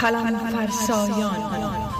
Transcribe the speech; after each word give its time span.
قلم 0.00 0.50
فرسایان 0.50 1.90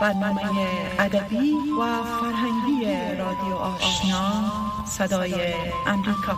برنامه 0.00 0.68
ادبی 0.98 1.54
و 1.80 2.02
فرهنگی 2.02 2.84
رادیو 3.18 3.54
آشنا 3.54 4.52
صدای 4.86 5.54
امریکا. 5.86 6.36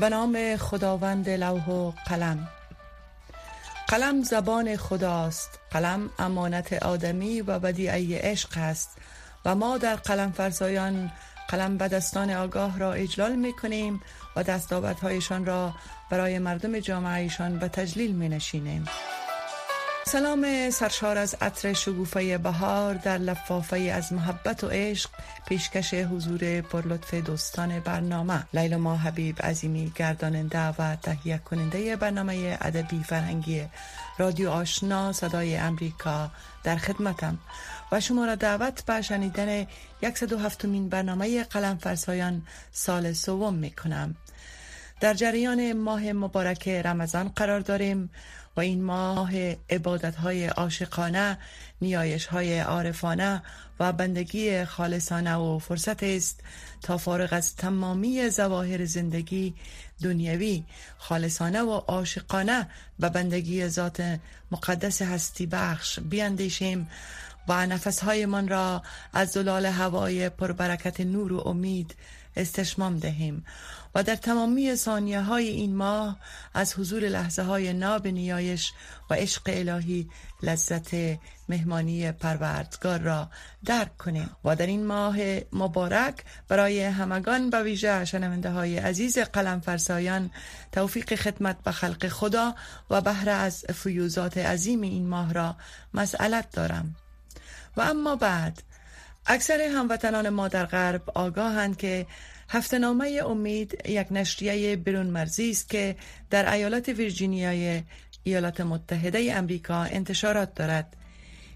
به 0.00 0.08
نام 0.08 0.56
خداوند 0.56 1.28
لوح 1.28 1.68
و 1.68 1.92
قلم. 2.06 2.48
قلم 3.90 4.22
زبان 4.22 4.76
خداست 4.76 5.58
قلم 5.70 6.10
امانت 6.18 6.72
آدمی 6.72 7.40
و 7.40 7.58
بدیعی 7.58 8.14
عشق 8.14 8.48
است 8.56 8.96
و 9.44 9.54
ما 9.54 9.78
در 9.78 9.94
قلم 9.94 10.32
فرزایان 10.32 11.12
قلم 11.48 11.78
بدستان 11.78 12.30
آگاه 12.30 12.78
را 12.78 12.92
اجلال 12.92 13.36
می 13.36 13.52
کنیم 13.52 14.00
و 14.36 14.42
دستاوردهایشان 14.42 15.46
را 15.46 15.74
برای 16.10 16.38
مردم 16.38 16.78
جامعهشان 16.78 17.58
به 17.58 17.68
تجلیل 17.68 18.12
می 18.12 18.28
نشینیم. 18.28 18.84
سلام 20.12 20.70
سرشار 20.70 21.18
از 21.18 21.36
عطر 21.40 21.72
شگوفه 21.72 22.38
بهار 22.38 22.94
در 22.94 23.18
لفافه 23.18 23.78
از 23.78 24.12
محبت 24.12 24.64
و 24.64 24.68
عشق 24.68 25.10
پیشکش 25.48 25.94
حضور 25.94 26.60
پرلطف 26.60 27.14
دوستان 27.14 27.80
برنامه. 27.80 28.44
لیلا 28.54 28.78
ما 28.78 28.96
حبیب 28.96 29.42
عظیمی 29.42 29.92
گرداننده 29.94 30.68
و 30.78 30.96
تهیه 30.96 31.38
کننده 31.38 31.96
برنامه 31.96 32.58
ادبی 32.60 33.02
فرهنگی 33.02 33.64
رادیو 34.18 34.50
آشنا 34.50 35.12
صدای 35.12 35.56
امریکا 35.56 36.30
در 36.64 36.76
خدمتم. 36.76 37.38
و 37.92 38.00
شما 38.00 38.24
را 38.24 38.34
دعوت 38.34 38.84
به 38.84 39.02
شنیدن 39.02 39.66
107 40.14 40.64
مین 40.64 40.88
برنامه 40.88 41.44
قلم 41.44 41.76
فرسایان 41.76 42.42
سال 42.72 43.12
سوم 43.12 43.54
می 43.54 43.70
کنم. 43.70 44.16
در 45.00 45.14
جریان 45.14 45.72
ماه 45.72 46.12
مبارک 46.12 46.68
رمضان 46.68 47.28
قرار 47.28 47.60
داریم. 47.60 48.10
و 48.56 48.60
این 48.60 48.82
ماه 48.82 49.32
عبادت 49.70 50.16
های 50.16 50.46
عاشقانه 50.46 51.38
نیایش 51.80 52.26
های 52.26 52.60
عارفانه 52.60 53.42
و 53.80 53.92
بندگی 53.92 54.64
خالصانه 54.64 55.34
و 55.34 55.58
فرصت 55.58 56.02
است 56.02 56.40
تا 56.82 56.98
فارغ 56.98 57.32
از 57.32 57.56
تمامی 57.56 58.30
زواهر 58.30 58.84
زندگی 58.84 59.54
دنیوی 60.02 60.64
خالصانه 60.98 61.62
و 61.62 61.70
عاشقانه 61.70 62.68
به 62.98 63.08
بندگی 63.08 63.68
ذات 63.68 64.18
مقدس 64.50 65.02
هستی 65.02 65.46
بخش 65.46 66.00
بیاندیشیم 66.00 66.88
و 67.48 67.66
نفسهایمان 67.66 68.48
را 68.48 68.82
از 69.12 69.28
زلال 69.28 69.66
هوای 69.66 70.28
پربرکت 70.28 71.00
نور 71.00 71.32
و 71.32 71.48
امید 71.48 71.94
استشمام 72.36 72.98
دهیم. 72.98 73.44
و 73.94 74.02
در 74.02 74.16
تمامی 74.16 74.76
ثانیه 74.76 75.20
های 75.20 75.48
این 75.48 75.76
ماه 75.76 76.18
از 76.54 76.74
حضور 76.74 77.02
لحظه 77.02 77.42
های 77.42 77.72
ناب 77.72 78.06
نیایش 78.06 78.72
و 79.10 79.14
عشق 79.14 79.42
الهی 79.46 80.08
لذت 80.42 80.90
مهمانی 81.48 82.12
پروردگار 82.12 82.98
را 83.00 83.30
درک 83.64 83.96
کنیم. 83.96 84.30
و 84.44 84.56
در 84.56 84.66
این 84.66 84.86
ماه 84.86 85.16
مبارک 85.52 86.24
برای 86.48 86.82
همگان 86.82 87.50
به 87.50 87.62
ویژه 87.62 88.04
شنونده 88.04 88.50
های 88.50 88.78
عزیز 88.78 89.18
قلم 89.18 89.60
فرسایان 89.60 90.30
توفیق 90.72 91.14
خدمت 91.14 91.62
به 91.62 91.72
خلق 91.72 92.08
خدا 92.08 92.54
و 92.90 93.00
بهره 93.00 93.32
از 93.32 93.64
فیوزات 93.74 94.38
عظیم 94.38 94.80
این 94.80 95.08
ماه 95.08 95.32
را 95.32 95.56
مسئلت 95.94 96.50
دارم. 96.50 96.96
و 97.76 97.80
اما 97.80 98.16
بعد 98.16 98.62
اکثر 99.26 99.60
هموطنان 99.60 100.28
ما 100.28 100.48
در 100.48 100.66
غرب 100.66 101.02
آگاهند 101.14 101.76
که 101.76 102.06
هفتنامه 102.52 103.20
امید 103.26 103.82
یک 103.88 104.06
نشریه 104.10 104.76
برون 104.76 105.06
مرزی 105.06 105.50
است 105.50 105.68
که 105.68 105.96
در 106.30 106.52
ایالت 106.52 106.88
ویرجینیای 106.88 107.82
ایالات 108.22 108.60
متحده 108.60 109.32
امریکا 109.34 109.82
انتشارات 109.82 110.54
دارد. 110.54 110.96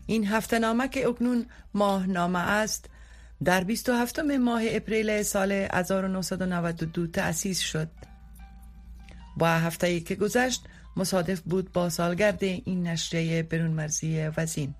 این 0.07 0.27
هفتنامه 0.27 0.89
که 0.89 1.09
اکنون 1.09 1.47
ماهنامه 1.75 2.39
است 2.39 2.91
در 3.45 3.65
27 3.65 4.19
ماه 4.19 4.63
اپریل 4.69 5.23
سال 5.23 5.53
1992 5.53 7.07
تأسیس 7.07 7.61
شد. 7.61 7.89
با 9.37 9.49
هفته 9.49 10.01
که 10.01 10.15
گذشت 10.15 10.65
مصادف 10.97 11.41
بود 11.41 11.73
با 11.73 11.91
سالگرد 11.91 12.43
این 12.45 12.87
نشریه 12.87 13.43
برون 13.43 13.71
مرزی 13.71 14.29
وزین. 14.37 14.75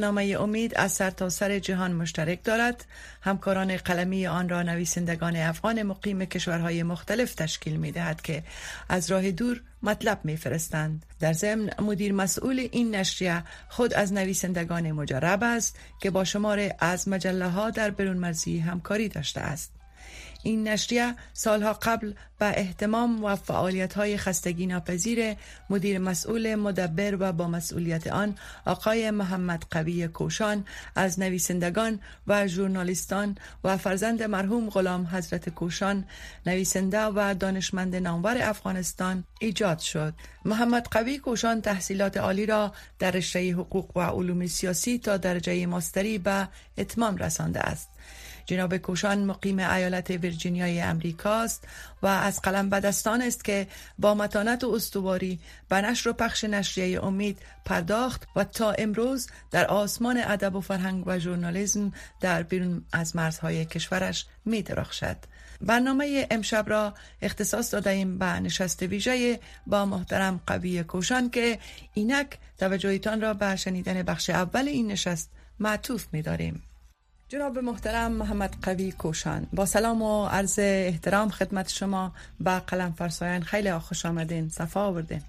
نامه 0.00 0.36
امید 0.40 0.72
از 0.76 0.92
سرتاسر 0.92 1.48
سر 1.48 1.58
جهان 1.58 1.92
مشترک 1.92 2.44
دارد 2.44 2.84
همکاران 3.20 3.76
قلمی 3.76 4.26
آن 4.26 4.48
را 4.48 4.62
نویسندگان 4.62 5.36
افغان 5.36 5.82
مقیم 5.82 6.24
کشورهای 6.24 6.82
مختلف 6.82 7.34
تشکیل 7.34 7.76
می 7.76 7.92
دهد 7.92 8.22
که 8.22 8.42
از 8.88 9.10
راه 9.10 9.30
دور 9.30 9.60
مطلب 9.82 10.20
می 10.24 10.36
فرستند. 10.36 11.06
در 11.20 11.32
ضمن 11.32 11.70
مدیر 11.78 12.12
مسئول 12.12 12.68
این 12.72 12.94
نشریه 12.94 13.44
خود 13.68 13.94
از 13.94 14.12
نویسندگان 14.12 14.92
مجرب 14.92 15.42
است 15.42 15.76
که 16.00 16.10
با 16.10 16.24
شمار 16.24 16.70
از 16.78 17.08
مجله 17.08 17.48
ها 17.48 17.70
در 17.70 17.90
برون 17.90 18.16
مرزی 18.16 18.58
همکاری 18.58 19.08
داشته 19.08 19.40
است 19.40 19.81
این 20.42 20.68
نشریه 20.68 21.14
سالها 21.32 21.72
قبل 21.72 22.12
به 22.38 22.46
احتمام 22.58 23.24
و 23.24 23.36
فعالیت 23.36 23.94
های 23.94 24.16
خستگی 24.16 24.66
ناپذیر 24.66 25.36
مدیر 25.70 25.98
مسئول 25.98 26.54
مدبر 26.54 27.16
و 27.20 27.32
با 27.32 27.48
مسئولیت 27.48 28.06
آن 28.06 28.34
آقای 28.66 29.10
محمد 29.10 29.64
قوی 29.70 30.08
کوشان 30.08 30.64
از 30.94 31.20
نویسندگان 31.20 32.00
و 32.26 32.46
ژورنالیستان 32.46 33.38
و 33.64 33.76
فرزند 33.76 34.22
مرحوم 34.22 34.70
غلام 34.70 35.06
حضرت 35.06 35.48
کوشان 35.48 36.04
نویسنده 36.46 37.00
و 37.04 37.34
دانشمند 37.34 37.96
نامور 37.96 38.38
افغانستان 38.42 39.24
ایجاد 39.40 39.78
شد. 39.78 40.14
محمد 40.44 40.88
قوی 40.90 41.18
کوشان 41.18 41.60
تحصیلات 41.60 42.16
عالی 42.16 42.46
را 42.46 42.72
در 42.98 43.10
رشته 43.10 43.52
حقوق 43.52 43.96
و 43.96 44.00
علوم 44.00 44.46
سیاسی 44.46 44.98
تا 44.98 45.16
درجه 45.16 45.66
ماستری 45.66 46.18
به 46.18 46.48
اتمام 46.78 47.16
رسانده 47.16 47.60
است. 47.60 47.91
جناب 48.46 48.76
کوشان 48.76 49.24
مقیم 49.24 49.58
ایالت 49.58 50.10
ویرجینیای 50.10 50.80
امریکاست 50.80 51.64
و 52.02 52.06
از 52.06 52.40
قلم 52.40 52.70
بدستان 52.70 53.22
است 53.22 53.44
که 53.44 53.66
با 53.98 54.14
متانت 54.14 54.64
و 54.64 54.70
استواری 54.70 55.40
به 55.68 55.80
نشر 55.80 56.10
و 56.10 56.12
پخش 56.12 56.44
نشریه 56.44 57.04
امید 57.04 57.38
پرداخت 57.64 58.26
و 58.36 58.44
تا 58.44 58.70
امروز 58.70 59.30
در 59.50 59.66
آسمان 59.66 60.20
ادب 60.24 60.56
و 60.56 60.60
فرهنگ 60.60 61.04
و 61.06 61.18
ژورنالیسم 61.18 61.92
در 62.20 62.42
بیرون 62.42 62.84
از 62.92 63.16
مرزهای 63.16 63.64
کشورش 63.64 64.26
می 64.44 64.62
درخشد. 64.62 65.16
برنامه 65.60 66.26
امشب 66.30 66.64
را 66.68 66.94
اختصاص 67.22 67.74
داده 67.74 67.90
ایم 67.90 68.18
به 68.18 68.26
نشست 68.26 68.82
ویژه 68.82 69.40
با 69.66 69.86
محترم 69.86 70.40
قوی 70.46 70.84
کوشان 70.84 71.30
که 71.30 71.58
اینک 71.94 72.38
توجهتان 72.58 73.20
را 73.20 73.34
به 73.34 73.56
شنیدن 73.56 74.02
بخش 74.02 74.30
اول 74.30 74.68
این 74.68 74.86
نشست 74.86 75.30
معطوف 75.58 76.06
می 76.12 76.22
داریم. 76.22 76.62
جناب 77.32 77.58
محترم 77.58 78.12
محمد 78.12 78.54
قوی 78.62 78.92
کوشان 78.92 79.46
با 79.52 79.66
سلام 79.66 80.02
و 80.02 80.26
عرض 80.26 80.58
احترام 80.58 81.30
خدمت 81.30 81.68
شما 81.68 82.12
با 82.40 82.58
قلم 82.58 82.92
فرسایان 82.98 83.42
خیلی 83.42 83.78
خوش 83.78 84.06
آمدین 84.06 84.48
صفا 84.48 84.80
آوردین. 84.80 85.22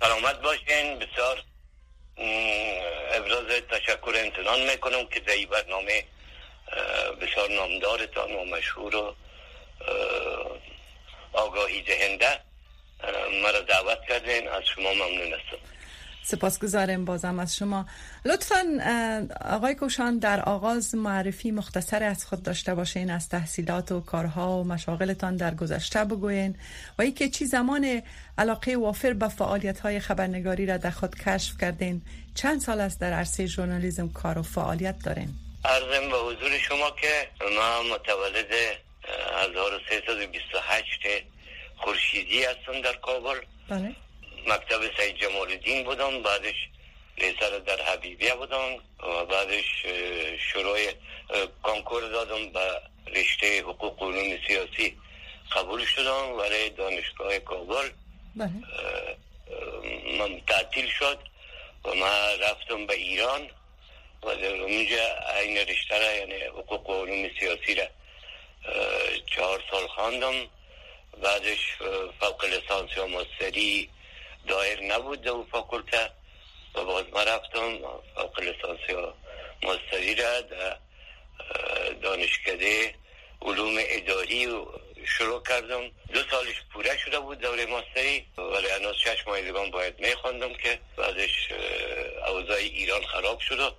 سلامت 0.00 0.42
باشین 0.42 0.98
بسیار 0.98 1.42
ابراز 3.14 3.46
تشکر 3.70 4.14
امتنان 4.24 4.70
می‌کنم 4.70 5.06
که 5.10 5.20
در 5.20 5.34
برنامه 5.52 6.04
بسیار 7.20 7.50
نامدارتان 7.50 8.32
و 8.32 8.44
مشهور 8.44 8.96
و 8.96 9.14
آگاهی 11.32 11.82
دهنده 11.82 12.40
مرا 13.42 13.60
دعوت 13.60 13.98
کردین 14.08 14.48
از 14.48 14.62
شما 14.74 14.92
ممنون 14.94 15.32
هستم. 15.32 15.62
سپاسگزارم 16.24 17.04
بازم 17.04 17.38
از 17.38 17.56
شما. 17.56 17.86
لطفا 18.24 18.62
آقای 19.50 19.74
کوشان 19.74 20.18
در 20.18 20.40
آغاز 20.40 20.94
معرفی 20.94 21.50
مختصر 21.50 22.02
از 22.02 22.24
خود 22.24 22.42
داشته 22.42 22.74
باشین 22.74 23.10
از 23.10 23.28
تحصیلات 23.28 23.92
و 23.92 24.00
کارها 24.00 24.58
و 24.60 24.64
مشاغلتان 24.64 25.36
در 25.36 25.54
گذشته 25.54 26.04
بگوین 26.04 26.56
و 26.98 27.02
اینکه 27.02 27.28
چی 27.28 27.44
زمان 27.44 28.02
علاقه 28.38 28.76
وافر 28.76 29.12
به 29.12 29.28
فعالیت 29.28 29.80
های 29.80 30.00
خبرنگاری 30.00 30.66
را 30.66 30.76
در 30.76 30.90
خود 30.90 31.14
کشف 31.14 31.58
کردین 31.60 32.02
چند 32.34 32.60
سال 32.60 32.80
است 32.80 33.00
در 33.00 33.12
عرصه 33.12 33.46
ژورنالیسم 33.46 34.08
کار 34.08 34.38
و 34.38 34.42
فعالیت 34.42 35.04
دارین؟ 35.04 35.28
ارزم 35.64 36.10
به 36.10 36.16
حضور 36.16 36.58
شما 36.58 36.90
که 36.90 37.28
ما 37.56 37.82
متولد 37.94 38.52
1328 39.42 41.00
خورشیدی 41.76 42.44
هستم 42.44 42.80
در 42.84 42.92
کابل. 42.92 43.38
بله. 43.68 43.94
مکتب 44.48 44.80
سید 44.98 45.16
جمال 45.16 45.50
الدین 45.50 45.84
بودم. 45.84 46.22
بعدش 46.22 46.68
لیسر 47.18 47.58
در 47.58 47.82
حبیبیه 47.82 48.34
بودم 48.34 48.74
و 49.02 49.24
بعدش 49.24 49.86
شروع 50.52 50.78
کنکور 51.62 52.08
دادم 52.08 52.52
به 52.52 52.80
رشته 53.06 53.62
حقوق 53.62 54.02
علوم 54.02 54.38
سیاسی 54.46 54.96
قبول 55.52 55.84
شدم 55.84 56.36
برای 56.36 56.70
دانشگاه 56.70 57.38
کابل. 57.38 57.90
بله. 58.36 58.50
من 60.18 60.40
تعطیل 60.48 60.88
شد 60.98 61.18
و 61.84 61.94
من 61.94 62.38
رفتم 62.40 62.86
به 62.86 62.94
ایران 62.94 63.50
و 64.22 64.34
در 64.34 64.54
اونجا 64.54 65.04
این 65.40 65.56
رشته 65.56 65.98
را 65.98 66.12
یعنی 66.12 66.44
حقوق 66.44 66.90
و 66.90 67.04
علوم 67.04 67.30
سیاسی 67.40 67.74
را 67.74 67.84
چهار 69.26 69.62
سال 69.70 69.86
خواندم. 69.86 70.34
بعدش 71.22 71.58
فوق 72.20 72.44
لیسانس 72.44 72.96
یا 72.96 73.06
مستری 73.06 73.90
دایر 74.48 74.82
نبود 74.82 75.22
در 75.22 75.32
فاکولته. 75.52 76.10
و 76.74 76.84
باز 76.84 77.04
من 77.12 77.24
رفتم 77.24 77.78
فوق 78.14 78.40
لیسانس 78.40 78.80
یا 78.88 79.14
مستری 79.62 80.14
را 80.14 80.40
در 80.40 80.76
دانشکده 82.02 82.94
علوم 83.42 83.74
اداری 83.78 84.48
شروع 85.04 85.42
کردم. 85.42 85.90
دو 86.12 86.20
سالش 86.30 86.54
پوره 86.72 86.98
شده 86.98 87.20
بود 87.20 87.38
دوره 87.38 87.66
ماستری. 87.66 88.26
ولی 88.38 88.68
هنوز 88.68 88.96
شش 88.96 89.26
ماه 89.26 89.40
دیگه 89.40 89.52
باید 89.52 90.00
میخواندم 90.00 90.54
که 90.54 90.78
بعدش 90.96 91.48
اوضاع 92.28 92.56
ایران 92.56 93.02
خراب 93.02 93.40
شد 93.40 93.74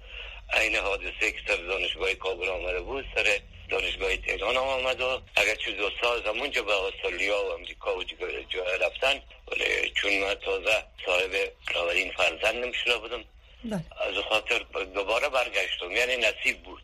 این 0.53 0.75
حادثه 0.75 1.31
که 1.31 1.39
سر 1.47 1.55
دانشگاه 1.55 2.13
کابل 2.13 2.49
آمده 2.49 2.81
بود 2.81 3.05
سر 3.15 3.39
دانشگاه 3.69 4.18
تهران 4.18 4.56
هم 4.56 4.63
آمد 4.63 5.01
و 5.01 5.21
اگر 5.36 5.56
چه 5.56 5.71
دو 5.71 5.89
سال 6.01 6.27
همونجا 6.27 6.63
به 6.63 6.74
استرالیا 6.74 7.45
و 7.45 7.51
امریکا 7.51 7.98
و 7.98 8.04
جای 8.04 8.77
رفتن 8.81 9.21
ولی 9.51 9.89
چون 9.95 10.19
من 10.19 10.33
تازه 10.33 10.83
صاحب 11.06 11.31
اولین 11.75 12.12
فرزندم 12.12 12.71
شده 12.71 12.98
بودم 12.98 13.24
بله. 13.63 13.83
از 14.01 14.24
خاطر 14.30 14.60
دوباره 14.94 15.30
برگشتم 15.30 15.92
یعنی 15.92 16.18
نصیب 16.18 16.63
بود 16.63 16.83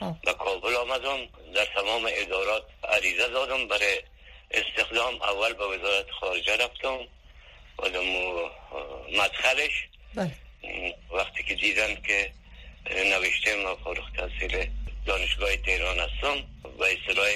خب. 0.00 0.16
به 0.24 0.32
کابل 0.32 0.74
آمدم 0.74 1.18
در 1.54 1.64
تمام 1.64 2.08
ادارات 2.08 2.62
عریضه 2.88 3.28
دادم 3.28 3.68
برای 3.68 4.02
استخدام 4.50 5.22
اول 5.22 5.52
به 5.52 5.64
وزارت 5.64 6.10
خارجه 6.10 6.56
رفتم 6.56 6.98
و 7.78 7.88
مدخلش 9.12 9.88
بله. 10.14 10.30
وقتی 11.10 11.42
که 11.42 11.54
دیدن 11.54 11.94
که 11.94 12.32
نوشته 12.90 13.56
ما 13.56 13.76
فارغ 13.76 14.04
تحصیل 14.16 14.68
دانشگاه 15.06 15.56
تهران 15.56 15.98
هستم 15.98 16.44
و 16.78 16.84
اصطلاح 16.84 17.28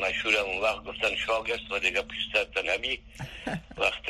مشهور 0.00 0.36
اون 0.36 0.60
وقت 0.60 0.84
گفتن 0.84 1.16
شاگرد 1.16 1.72
و 1.72 1.78
دیگه 1.78 2.02
پیشتر 2.02 2.62
نبی. 2.74 3.00
وقت 3.82 4.02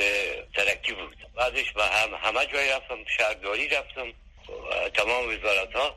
ترکی 0.55 0.93
بود. 0.93 1.17
بعدش 1.37 1.73
به 1.73 1.85
هم 1.85 2.14
همه 2.14 2.47
جای 2.47 2.70
رفتم 2.70 2.99
شهرداری 3.19 3.69
رفتم. 3.69 4.12
تمام 4.94 5.29
وزارت 5.29 5.73
ها 5.73 5.97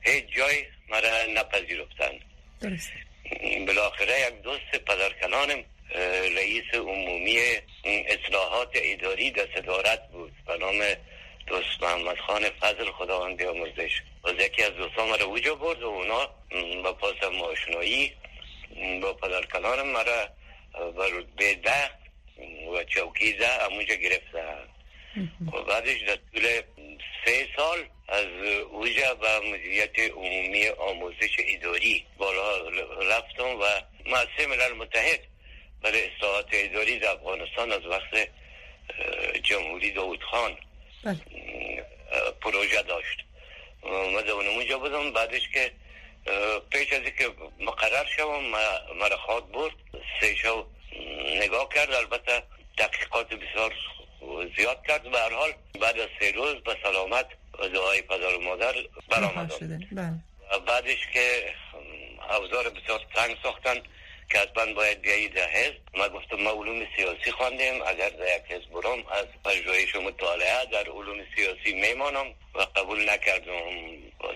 هیچ 0.00 0.24
جای 0.36 0.64
مرا 0.88 1.26
نپذیرفتن. 1.28 2.12
بالاخره 3.66 4.20
یک 4.20 4.42
دوست 4.42 4.84
پدرکنانم 4.86 5.64
رئیس 6.36 6.74
عمومی 6.74 7.38
اصلاحات 7.84 8.70
اداری 8.74 9.30
در 9.30 9.48
صدارت 9.56 10.08
بود. 10.12 10.32
به 10.46 10.58
نام 10.58 10.82
دوست 11.46 11.82
محمد 11.82 12.18
خان 12.18 12.50
فضل 12.50 12.90
خداوند 12.90 13.36
بیامرزش 13.36 14.02
از 14.24 14.34
یکی 14.34 14.62
از 14.62 14.72
دوستان 14.72 15.08
مرا 15.08 15.24
اوجا 15.24 15.54
برد 15.54 15.82
و 15.82 15.86
اونا 15.86 16.28
با 16.82 16.92
پاس 16.92 17.22
ماشنایی 17.40 18.12
با 19.02 19.12
پدرکنانم 19.12 19.86
مرا 19.86 20.28
به 20.96 21.04
رتبه 21.12 21.54
ده 21.54 21.90
و 22.74 22.84
چوکی 22.84 23.32
ده 23.32 23.64
امونجا 23.64 23.94
گرفتن. 23.94 24.68
و 25.52 25.62
بعدش 25.62 26.00
در 26.00 26.18
طول 26.32 26.62
سه 27.24 27.48
سال 27.56 27.78
از 28.08 28.26
اوجا 28.70 29.14
به 29.14 29.40
مدیریت 29.40 29.98
عمومی 29.98 30.68
آموزش 30.68 31.36
اداری 31.38 32.06
بالا 32.18 32.68
رفتم 32.98 33.60
و 33.60 33.64
مؤسسه 34.06 34.46
ملل 34.46 34.72
متحد 34.72 35.20
برای 35.82 36.10
اصلاحات 36.10 36.46
اداری 36.52 36.98
در 36.98 37.10
افغانستان 37.10 37.72
از 37.72 37.86
وقت 37.86 38.28
جمهوری 39.42 39.90
داود 39.90 40.22
خان. 40.22 40.56
بله. 41.04 41.20
پروژه 42.40 42.82
داشت. 42.82 43.24
من 43.84 44.48
اونجا 44.48 44.78
بودم. 44.78 45.12
بعدش 45.12 45.48
که 45.54 45.72
پیش 46.70 46.92
از 46.92 47.02
که 47.02 47.28
مقرر 47.60 48.06
شوم 48.16 48.44
مرا 49.00 49.16
خواد 49.16 49.50
برد 49.50 49.72
سه 50.20 50.34
شو 50.34 50.66
نگاه 51.42 51.68
کرد. 51.68 51.92
البته 51.92 52.42
تحقیقات 52.78 53.34
بسیار 53.34 53.74
زیاد 54.56 54.86
کرد. 54.88 55.02
به 55.02 55.18
هر 55.18 55.32
حال 55.32 55.52
بعد 55.80 55.98
از 55.98 56.08
سه 56.20 56.32
روز 56.32 56.54
به 56.54 56.76
سلامت 56.82 57.26
دعای 57.74 58.02
پدر 58.02 58.34
و 58.34 58.40
مادر 58.40 58.74
برآمدم. 59.08 59.78
بله. 59.92 60.12
بعدش 60.66 61.06
که 61.12 61.54
اوزار 62.30 62.70
بسیار 62.70 63.00
تنگ 63.14 63.36
ساختن. 63.42 63.82
که 64.30 64.38
حتما 64.38 64.74
باید 64.74 65.00
بیایی 65.00 65.28
در 65.28 65.48
حزب 65.48 65.80
ما 65.94 66.08
گفتم 66.08 66.36
ما 66.36 66.50
علوم 66.50 66.86
سیاسی 66.96 67.30
خواندیم. 67.30 67.82
اگر 67.82 68.08
در 68.08 68.36
یک 68.36 68.42
حزب 68.48 68.70
برم 68.70 69.06
از 69.06 69.26
پژوهش 69.44 69.96
و 69.96 70.00
مطالعه 70.00 70.66
در 70.66 70.90
علوم 70.90 71.26
سیاسی 71.36 71.72
میمانم 71.74 72.34
و 72.54 72.60
قبول 72.76 73.10
نکردم. 73.10 73.52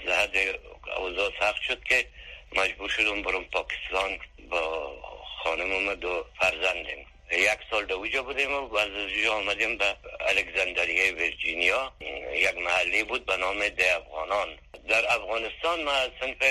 زهد 0.06 0.58
اوضاع 0.96 1.31
سخت 1.40 1.62
شد 1.62 1.85
که 1.85 2.06
مجبور 2.52 2.88
شدم 2.88 3.23
برم 3.23 3.44
پاکستان 3.44 4.19
با 4.50 4.94
خانم 5.43 5.88
و 5.88 5.94
دو 5.94 6.25
فرزندیم. 6.40 7.06
یک 7.32 7.58
سال 7.70 7.87
در 7.87 7.94
اوجا 7.94 8.23
بودیم 8.23 8.55
و 8.55 8.76
از 8.76 8.90
اوجا 8.90 9.35
آمدیم 9.35 9.79
به 9.79 9.96
الکساندریه 10.20 11.12
ویرجینیا 11.12 11.93
یک 12.35 12.58
محلی 12.58 13.02
بود 13.02 13.26
به 13.26 13.37
نام 13.37 13.69
ده 13.69 13.96
افغانان. 13.96 14.58
در 14.88 15.05
افغانستان 15.14 15.82
ما 15.82 15.93
از 15.93 16.11
سنف 16.20 16.43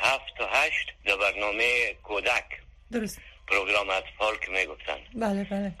هفت 0.00 0.40
و 0.40 0.46
هشت 0.46 0.92
در 1.04 1.16
برنامه 1.16 1.94
کودک 1.94 2.44
درست. 2.92 3.18
پروگرام 3.48 3.90
اطفال 3.90 4.36
که 4.36 4.50
می‌گفتن. 4.50 4.98
بله 5.14 5.44
بله. 5.44 5.72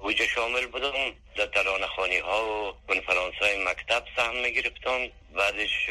اوجا 0.00 0.26
شامل 0.26 0.66
بودم 0.66 0.92
در 1.36 1.46
ترانه 1.46 1.86
خانی 1.86 2.18
ها 2.18 2.46
و 2.46 2.72
کنفرانس 2.88 3.34
های 3.34 3.64
مکتب 3.64 4.04
سهم 4.16 4.36
می‌گرفتم 4.36 5.08
بعدش 5.34 5.86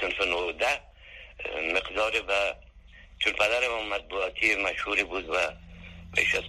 سنف 0.00 0.20
نوده 0.20 0.80
مقدار 1.74 2.24
و 2.28 2.54
چون 3.18 3.32
پدرم 3.32 3.88
مطبوعاتی 3.88 4.54
مشهوری 4.54 5.04
بود 5.04 5.28
و 5.28 5.36
بیش 6.16 6.34
از 6.34 6.42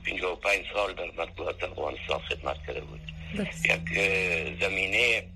پنج 0.44 0.66
سال 0.74 0.94
در 0.94 1.06
مطبوعات 1.06 1.64
افغانستان 1.64 2.20
خدمت 2.20 2.58
کرده 2.68 2.82
بود. 2.82 3.02
یک 3.66 4.00
زمینه 4.62 5.28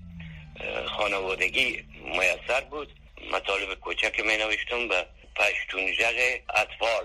خانوادگی 0.86 1.84
میسر 2.04 2.60
بود. 2.60 2.88
مطالب 3.32 3.74
کوچک 3.74 4.20
می 4.20 4.36
نوشتم 4.36 4.88
به 4.88 5.06
پشتون 5.36 5.92
جغ 5.92 6.38
اطفال. 6.54 7.04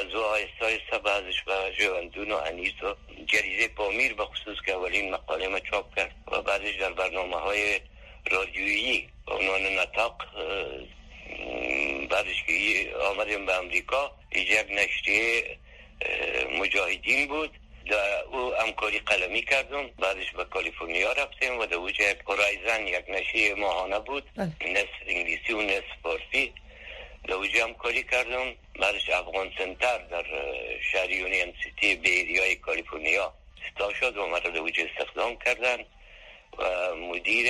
از 0.00 0.14
او 0.14 0.22
آیسته 0.22 0.64
آیسته 0.64 0.98
بعضش 0.98 1.42
به 1.42 1.72
جواندون 1.78 2.32
و 2.32 2.36
انیس 2.36 2.82
و 2.82 2.94
جریزه 3.26 3.68
پامیر 3.68 4.14
به 4.14 4.24
خصوص 4.24 4.56
که 4.66 4.72
اولین 4.72 5.10
مقاله 5.10 5.48
ما 5.48 5.58
چاپ 5.58 5.94
کرد 5.96 6.14
و 6.32 6.42
بعدش 6.42 6.74
در 6.74 6.92
برنامه 6.92 7.36
های 7.36 7.80
رادیویی 8.30 9.08
به 9.26 9.32
عنوان 9.34 9.62
نطاق 9.62 10.26
بعدش 12.10 12.44
که 12.46 12.96
آمدیم 13.10 13.46
به 13.46 13.54
امریکا 13.54 14.12
یک 14.34 14.66
نشریه 14.70 15.58
مجاهدین 16.58 17.28
بود. 17.28 17.50
در 17.90 18.22
او 18.32 18.54
همکاری 18.54 18.98
قلمی 18.98 19.42
کردم. 19.42 19.86
بعدش 19.86 20.30
به 20.30 20.44
کالیفرنیا 20.44 21.12
رفتیم 21.12 21.58
و 21.58 21.66
در 21.66 21.74
اوجه 21.74 22.16
هورایزن 22.26 22.86
یک 22.86 23.04
نشریه 23.08 23.54
ماهانه 23.54 23.98
بود. 23.98 24.24
بله. 24.36 24.52
نصف 24.72 24.88
انگلیسی 25.06 25.52
و 25.52 25.62
نصف 25.62 25.84
فارسی. 26.02 26.52
در 27.30 27.36
اوجه 27.36 27.64
همکاری 27.64 28.02
کردم. 28.02 28.54
بعدش 28.80 29.10
افغان 29.10 29.52
سنتر 29.58 29.98
در 29.98 30.24
شهر 30.92 31.10
یونین 31.10 31.54
سیتی 31.62 31.94
به 31.94 32.54
کالیفرنیا 32.54 33.32
ستا 33.70 33.92
شد 33.94 34.16
و 34.16 34.26
مرا 34.26 34.50
در 34.50 34.58
اوجه 34.58 34.90
استخدام 34.90 35.36
کردن 35.36 35.84
و 36.58 36.94
مدیر 36.94 37.46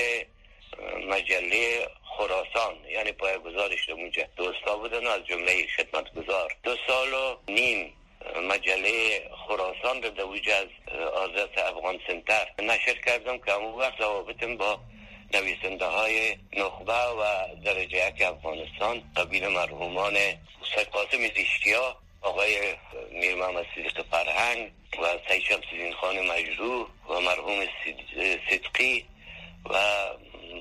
مجله 1.08 1.88
خراسان 2.04 2.75
یعنی 2.88 3.12
پای 3.12 3.38
گزارش 3.38 3.88
اونجا 3.88 4.22
دوستا 4.37 4.76
بودن 4.76 5.06
از 5.06 5.26
جمله 5.26 5.66
خدمتگزار. 5.76 6.56
دو 6.62 6.76
سال 6.87 7.14
و 7.14 7.37
نیم 7.49 7.92
مجله 8.49 9.22
خراسان 9.46 10.00
در 10.00 10.22
از 10.52 10.68
آزاد 11.14 11.58
افغان 11.58 12.00
سنتر 12.06 12.46
نشر 12.58 12.94
کردم 13.06 13.38
که 13.38 13.52
همون 13.52 13.75
وقت 13.75 14.00
روابطم 14.00 14.56
با 14.56 14.80
نویسنده 15.34 15.87
های 15.87 16.37
نخبه 16.56 16.92
و 16.92 17.25
درجه 17.64 18.08
یک 18.08 18.22
افغانستان 18.22 19.02
قبیل 19.16 19.49
مرحومان 19.49 20.14
سید 20.75 20.88
قاسم 20.92 21.28
زیشتیا 21.37 21.96
آقای 22.22 22.75
میر 23.12 23.34
محمد 23.34 23.66
صدیق 23.75 24.02
فرهنگ 24.10 24.72
و 25.02 25.18
سید 25.28 25.42
شمس 25.42 25.94
خان 26.00 26.20
مجروح 26.20 26.87
و 27.08 27.20
مرحوم 27.20 27.66
صدقی 28.50 29.04
و 29.70 29.78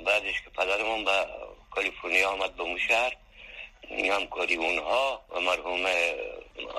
بعدش 0.06 0.42
که 0.42 0.50
پدرمون 0.50 1.06
به 1.06 1.12
کالیفرنیا 1.72 2.30
آمد 2.30 2.56
به 2.56 2.64
موشهر 2.64 3.14
همکاری 3.92 4.56
اونها 4.56 5.22
و 5.30 5.40
مرحوم 5.40 5.86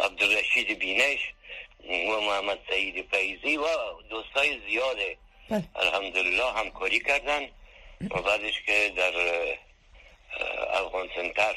عبدالرشید 0.04 0.78
بینش 0.78 1.18
و 1.88 2.20
محمد 2.20 2.58
سعید 2.70 3.06
فیزی 3.10 3.56
و 3.56 3.66
دوستای 4.10 4.60
زیاده 4.68 5.16
بله. 5.50 5.64
الحمدلله 5.76 6.52
همکاری 6.52 7.00
کردن 7.00 7.48
و 8.00 8.22
بعدش 8.22 8.62
که 8.66 8.92
در 8.96 9.12
افغان 10.72 11.08
سنتر 11.16 11.54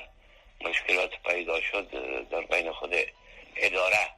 مشکلات 0.62 1.12
پیدا 1.25 1.62
شد 1.62 1.88
در 2.29 2.41
بین 2.41 2.71
خود 2.71 2.93
اداره 3.55 4.09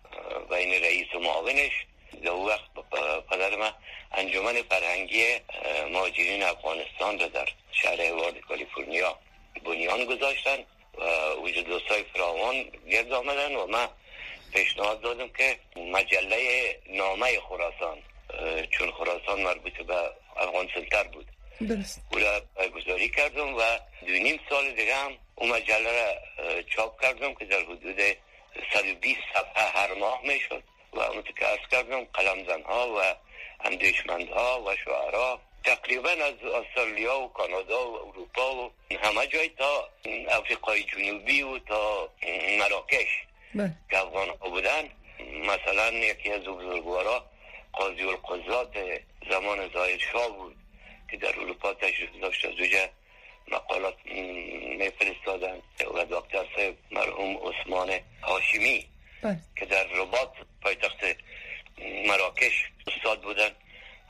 بین 0.50 0.84
رئیس 0.84 1.16
و 1.16 1.20
معاونش 1.20 1.72
در 2.24 2.32
وقت 2.32 2.70
پدر 3.30 3.56
من 3.56 3.72
انجمن 4.12 4.62
فرهنگی 4.62 5.26
مهاجرین 5.92 6.44
افغانستان 6.44 7.20
رو 7.20 7.28
در 7.28 7.50
شهر 7.72 8.14
وارد 8.14 8.40
کالیفرنیا 8.40 9.20
بنیان 9.66 10.06
گذاشتن 10.06 10.58
و 10.98 11.34
وجود 11.34 11.66
دوستای 11.66 12.04
فراوان 12.04 12.64
گرد 12.92 13.12
آمدن 13.12 13.56
و 13.56 13.68
من 13.68 13.88
پیشنهاد 14.54 15.02
دادم 15.02 15.30
که 15.30 15.60
مجله 15.76 16.80
نامه 16.90 17.40
خراسان 17.40 17.98
چون 18.72 18.92
خراسان 18.92 19.42
مربوط 19.42 19.74
به 19.74 20.12
افغان 20.38 20.70
سلطر 20.76 21.04
بود. 21.04 21.26
درست. 21.62 22.02
او 22.12 22.70
گذاری 22.70 23.10
کردم 23.10 23.56
و 23.56 23.62
دو 24.08 24.14
نیم 24.14 24.40
سال 24.50 24.72
دیگه 24.72 24.96
هم 24.96 25.12
اون 25.36 25.50
مجله 25.50 25.92
را 25.92 26.62
چاپ 26.62 27.02
کردم 27.02 27.34
که 27.34 27.46
در 27.46 27.60
حدود 27.60 28.00
120 28.74 29.20
صفحه 29.34 29.64
هر 29.64 29.94
ماه 29.94 30.22
می‌شد 30.24 30.64
و 30.94 31.00
اون 31.00 31.24
که 31.24 31.48
ارز 31.48 31.60
کردم 31.72 32.04
قلم 32.04 32.64
ها 32.64 32.90
و 32.90 33.16
ها 34.36 34.64
و 34.64 34.76
شعرا. 34.86 35.40
تقریبا 35.64 36.10
از 36.10 36.34
استرالیا 36.44 37.20
و 37.20 37.34
کانادا 37.34 37.92
و 37.92 38.08
اروپا 38.08 38.56
و 38.56 38.72
همه 39.02 39.28
جای 39.28 39.50
تا 39.50 39.90
افریقای 40.30 40.84
جنوبی 40.84 41.42
و 41.42 41.60
تا 41.60 42.10
مراکش 42.60 43.08
بله. 43.56 43.72
که 43.90 43.98
افغان 43.98 44.30
ها 44.30 44.50
بودن. 44.50 44.90
مثلا 45.44 45.92
یکی 45.92 46.32
از 46.32 46.42
بزرگوارا 46.42 47.26
قاضی 47.74 48.04
القضات 48.04 48.78
زمان 49.30 49.70
زاید 49.74 50.00
شاه 50.00 50.30
بود. 50.30 50.56
که 51.16 51.22
در 51.22 51.40
اروپا 51.40 51.74
تشریف 51.74 52.10
داشت 52.22 52.46
از 52.46 52.54
مقالات 53.52 53.96
میفرستادن 54.80 55.56
و 55.96 56.06
دکتر 56.10 56.46
صاحب 56.56 56.76
مرحوم 56.92 57.38
عثمان 57.38 57.90
هاشمی 58.24 58.86
بله. 59.22 59.38
که 59.56 59.66
در 59.66 59.84
رباط 59.84 60.30
پایتخت 60.62 61.00
مراکش 62.08 62.66
استاد 62.88 63.22
بودن 63.22 63.50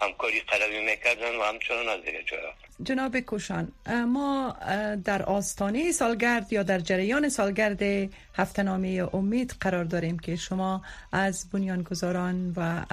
همکاری 0.01 0.39
قلبی 0.39 0.79
می‌کردن 0.79 1.35
و 1.35 1.43
همچنان 1.43 1.89
از 1.89 2.01
دیگه 2.05 2.23
جایا 2.23 2.53
جناب 2.83 3.19
کوشان 3.19 3.71
ما 4.07 4.57
در 5.05 5.23
آستانه 5.23 5.91
سالگرد 5.91 6.53
یا 6.53 6.63
در 6.63 6.79
جریان 6.79 7.29
سالگرد 7.29 8.09
هفتنامه 8.35 9.07
امید 9.13 9.55
قرار 9.61 9.83
داریم 9.83 10.19
که 10.19 10.35
شما 10.35 10.81
از 11.11 11.49
بنیانگذاران 11.51 12.53
و 12.57 12.85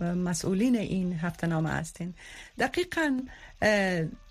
مسئولین 0.00 0.76
این 0.76 1.12
هفته 1.12 1.46
نامه 1.46 1.70
هستین. 1.70 2.14
دقیقا 2.58 3.20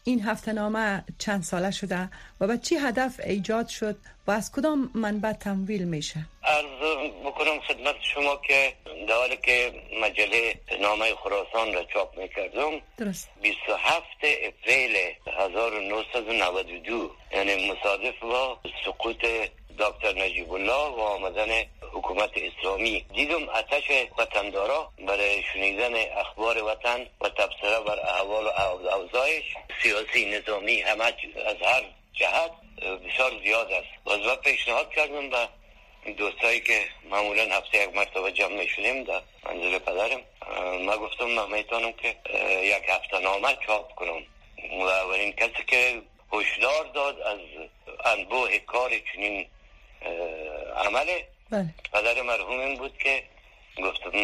این 0.03 0.21
هفته 0.21 0.53
نامه 0.53 1.03
چند 1.19 1.43
ساله 1.43 1.71
شده 1.71 2.09
و 2.39 2.47
به 2.47 2.57
چی 2.57 2.75
هدف 2.75 3.19
ایجاد 3.25 3.67
شد 3.67 3.97
و 4.27 4.31
از 4.31 4.51
کدام 4.51 4.91
منبع 4.95 5.33
تمویل 5.33 5.83
میشه؟ 5.83 6.25
ارز 6.43 7.09
بکنم 7.25 7.59
خدمت 7.67 7.95
شما 8.13 8.35
که 8.47 8.73
در 9.07 9.35
که 9.35 9.73
مجله 10.01 10.55
نامه 10.81 11.15
خراسان 11.15 11.73
را 11.73 11.83
چاپ 11.83 12.19
می‌کردم 12.19 12.71
درست. 12.97 13.29
27 13.41 14.07
اپریل 14.23 14.95
1992 15.39 17.11
یعنی 17.31 17.71
مصادف 17.71 18.19
با 18.21 18.59
سقوط 18.85 19.25
دکتر 19.79 20.25
نجیب 20.25 20.51
الله 20.51 20.95
و 20.95 20.99
آمدن 20.99 21.47
حکومت 21.93 22.31
اسلامی. 22.35 23.05
دیدم 23.13 23.49
اتش 23.49 23.83
وطندارا 24.17 24.91
برای 25.07 25.43
شنیدن 25.53 25.95
اخبار 25.95 26.63
وطن 26.63 27.07
و 27.21 27.29
تبصره 27.29 27.79
بر 27.79 27.99
احوال 27.99 28.45
و 28.45 28.89
اوضاعش 28.89 29.43
سیاسی 29.83 30.25
نظامی 30.25 30.81
همه 30.81 31.03
از 31.03 31.55
هر 31.61 31.83
جهت 32.13 32.51
بسیار 32.81 33.31
زیاد 33.43 33.71
است. 33.71 33.87
باز 34.03 34.27
و 34.27 34.35
پیشنهاد 34.35 34.91
کردم 34.91 35.29
به 35.29 35.47
دوستایی 36.17 36.59
که 36.59 36.85
معمولا 37.09 37.43
هفته 37.43 37.83
یک 37.83 37.95
مرتبه 37.95 38.31
جمع 38.31 38.53
می 38.53 38.67
شدیم 38.67 39.03
در 39.03 39.21
منزل 39.45 39.79
پدرم 39.79 40.21
ما 40.85 40.97
گفتم 40.97 41.25
من 41.25 41.51
می‌تونم 41.51 41.93
که 41.93 42.15
یک 42.63 42.83
هفته 42.89 43.19
نامه 43.19 43.57
چاپ 43.67 43.95
کنم. 43.95 44.23
و 44.79 44.81
اولین 44.81 45.31
کسی 45.31 45.63
که 45.67 46.01
هشدار 46.33 46.85
داد 46.85 47.19
از 47.21 47.39
انبوه 48.05 48.59
کار 48.59 48.91
چنین 49.13 49.45
عمله 50.85 51.27
بله. 51.51 51.69
پدر 51.93 52.21
مرحوم 52.21 52.59
این 52.59 52.77
بود 52.77 52.97
که 52.97 53.23
گفت 53.77 54.15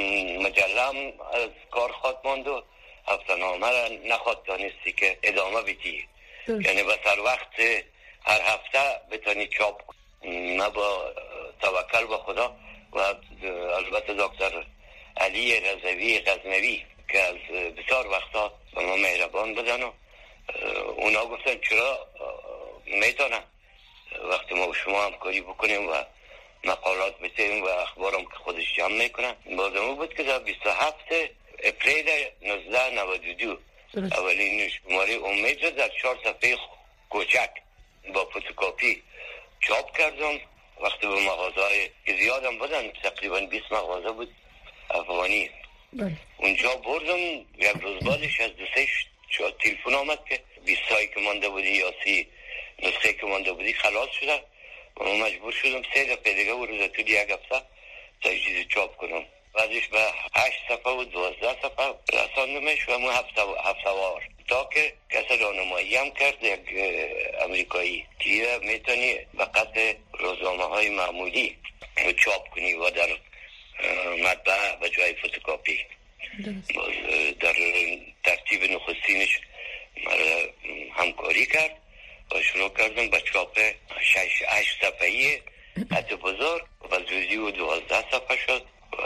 مجلم 0.41 1.13
از 1.33 1.49
کار 1.71 1.91
خواد 1.91 2.21
ماند 2.23 2.47
و 2.47 2.63
هفته 3.07 3.35
نامه 3.35 3.69
را 3.69 3.87
نخواد 3.87 4.43
دانستی 4.43 4.91
که 4.97 5.17
ادامه 5.23 5.61
بیتی 5.61 6.07
یعنی 6.47 6.83
به 6.83 6.99
سر 7.03 7.19
وقت 7.19 7.59
هر 8.25 8.41
هفته 8.41 9.01
بتانی 9.11 9.47
چاپ 9.47 9.81
نه 10.23 10.69
با 10.69 11.13
توکل 11.61 12.05
به 12.07 12.17
خدا 12.17 12.55
و 12.91 12.99
البته 13.75 14.13
دکتر 14.13 14.65
علی 15.17 15.59
رضوی 15.59 16.19
غزنوی 16.19 16.85
که 17.11 17.19
از 17.19 17.35
بسیار 17.77 18.07
وقتا 18.07 18.51
به 18.75 18.81
ما 18.81 18.95
مهربان 18.95 19.55
بودن 19.55 19.83
و 19.83 19.91
اونا 20.97 21.25
گفتن 21.25 21.59
چرا 21.69 22.07
می‌تونن 22.85 23.43
وقتی 24.23 24.55
ما 24.55 24.73
شما 24.73 25.05
همکاری 25.05 25.41
بکنیم 25.41 25.89
و 25.89 25.93
مقالات 26.63 27.19
بتیم 27.19 27.63
و 27.63 27.67
اخبارم 27.67 28.25
که 28.25 28.35
خودش 28.43 28.75
جمع 28.75 28.97
می‌کنن. 28.97 29.35
بازمو 29.57 29.95
بود 29.95 30.13
که 30.13 30.23
در 30.23 30.39
27 30.39 30.95
اپریل 31.63 32.09
1992 32.41 33.57
اولین 33.93 34.69
شماره 34.69 35.13
امید 35.13 35.63
رو 35.63 35.71
در 35.71 35.89
چهار 36.01 36.17
صفحه 36.23 36.57
کوچک 37.09 37.49
با 38.13 38.25
فوتوکاپی 38.25 39.01
چاپ 39.59 39.97
کردم. 39.97 40.39
وقتی 40.81 41.07
به 41.07 41.15
مغازه 41.15 41.61
های 41.61 41.89
که 42.05 42.17
زیادم 42.21 42.57
بودن 42.57 42.91
تقریبا 43.03 43.39
20 43.39 43.71
مغازه 43.71 44.11
بود 44.11 44.35
افغانی. 44.89 45.49
بله. 45.93 46.11
اونجا 46.37 46.75
بردم 46.75 47.19
یک 47.57 47.81
روز 47.81 47.99
بعدش 48.03 48.41
از 48.41 48.51
دوستش 48.55 49.05
تلفن 49.59 49.93
آمد 49.93 50.19
که 50.29 50.39
20 50.65 50.81
سایی 50.89 51.07
که 51.07 51.19
مانده 51.19 51.49
بودی 51.49 51.71
یا 51.71 51.93
سی 52.03 52.27
نسخه 52.83 53.13
که 53.13 53.25
مانده 53.25 53.53
بودی 53.53 53.73
خلاص 53.73 54.09
شده. 54.19 54.43
مجبور 54.99 55.51
شدم 55.51 55.81
سه 55.93 56.15
دفعه 56.15 56.33
دیگه 56.33 56.53
و 56.53 56.65
روز 56.65 56.81
تو 56.81 57.01
یک 57.01 57.29
هفته 57.29 57.61
تجدید 58.21 58.67
چاپ 58.67 58.97
کنم 58.97 59.25
بعدش 59.53 59.87
به 59.87 59.99
هشت 60.35 60.59
صفحه 60.69 60.91
و 60.91 61.03
دوازده 61.03 61.55
صفحه 61.61 61.93
رساندمش 62.13 62.89
و 62.89 62.97
مو 62.97 63.09
هفته 63.09 63.89
وار 63.89 64.23
تا 64.47 64.69
که 64.73 64.93
کس 65.09 65.31
رانمایی 65.41 65.95
هم 65.95 66.11
کرد 66.11 66.43
یک 66.43 66.59
امریکایی 67.41 68.05
که 68.19 68.59
می‌تونی 68.63 69.15
فقط 69.37 69.95
روزنامه 70.19 70.63
های 70.63 70.89
معمولی 70.89 71.57
چاپ 72.17 72.49
کنی 72.49 72.73
و 72.73 72.89
در 72.89 73.09
مطبع 74.23 74.77
و 74.81 74.87
جای 74.87 75.15
فوتوکاپی 75.15 75.79
در 77.39 77.55
ترتیب 78.23 78.63
نخستینش 78.63 79.39
همکاری 80.93 81.45
کرد 81.45 81.77
شروع 82.43 82.69
کردم 82.69 83.09
به 83.09 83.21
چاپ 83.21 83.59
شش 84.01 84.43
هشت 84.47 84.85
صفحهی 84.85 85.41
قد 85.91 86.13
بزرگ 86.13 86.63
و 86.91 86.95
زودی 86.99 87.37
و 87.37 87.51
دوازده 87.51 88.03
صفحه 88.11 88.37
شد 88.47 88.65
و 88.93 89.01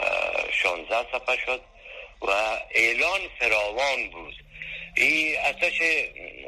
شانزده 0.52 1.06
صفحه 1.12 1.36
شد 1.46 1.60
و 2.22 2.30
اعلان 2.70 3.20
فراوان 3.38 4.10
بود. 4.10 4.34
این 4.96 5.36
اتش 5.48 5.82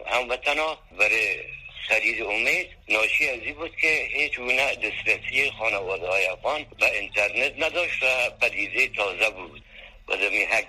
هموطنا 0.07 0.79
برای 0.99 1.45
خرید 1.89 2.23
امید 2.23 2.69
ناشی 2.89 3.29
از 3.29 3.41
این 3.41 3.55
بود 3.55 3.77
که 3.77 4.09
هیچ 4.13 4.37
گونه 4.37 4.75
دسترسی 4.75 5.51
خانواده 5.59 6.09
های 6.09 6.27
افغان 6.27 6.67
و 6.81 6.85
اینترنت 6.85 7.53
نداشت 7.59 8.03
و 8.03 8.31
پدیده 8.31 8.89
تازه 8.89 9.31
بود. 9.31 9.63
و 10.09 10.15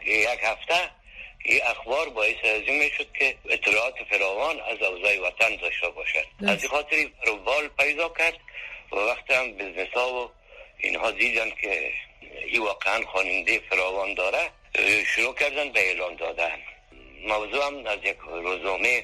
یک 0.06 0.40
هفته 0.44 0.90
این 1.48 1.62
اخبار 1.64 2.10
باعث 2.10 2.36
از 2.44 2.62
این 2.68 2.84
می‌شد 2.84 3.08
که 3.20 3.36
اطلاعات 3.50 3.96
فراوان 4.10 4.60
از 4.60 4.82
اوضاع 4.82 5.20
وطن 5.20 5.56
داشته 5.56 5.90
باشد. 5.90 6.26
از 6.48 6.64
این 6.64 6.70
خاطر 6.70 7.10
روبال 7.26 7.68
پیدا 7.68 8.10
کرد 8.10 8.38
و 8.92 8.96
وقتی 8.96 9.34
هم 9.34 9.52
بزنس 9.52 9.90
ها 9.94 10.14
و 10.14 10.30
اینها 10.78 11.12
دیدن 11.12 11.50
که 11.62 11.92
این 12.46 12.62
واقعا 12.62 13.06
خواننده 13.06 13.60
فراوان 13.70 14.14
داره 14.14 14.50
شروع 15.06 15.36
کردن 15.36 15.72
به 15.72 15.80
اعلان 15.80 16.16
دادن. 16.16 16.60
موضوع 17.28 17.66
هم 17.66 17.86
از 17.86 18.00
یک 18.04 18.18
روزنامه 18.28 19.04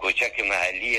کوچک 0.00 0.40
محلی 0.40 0.96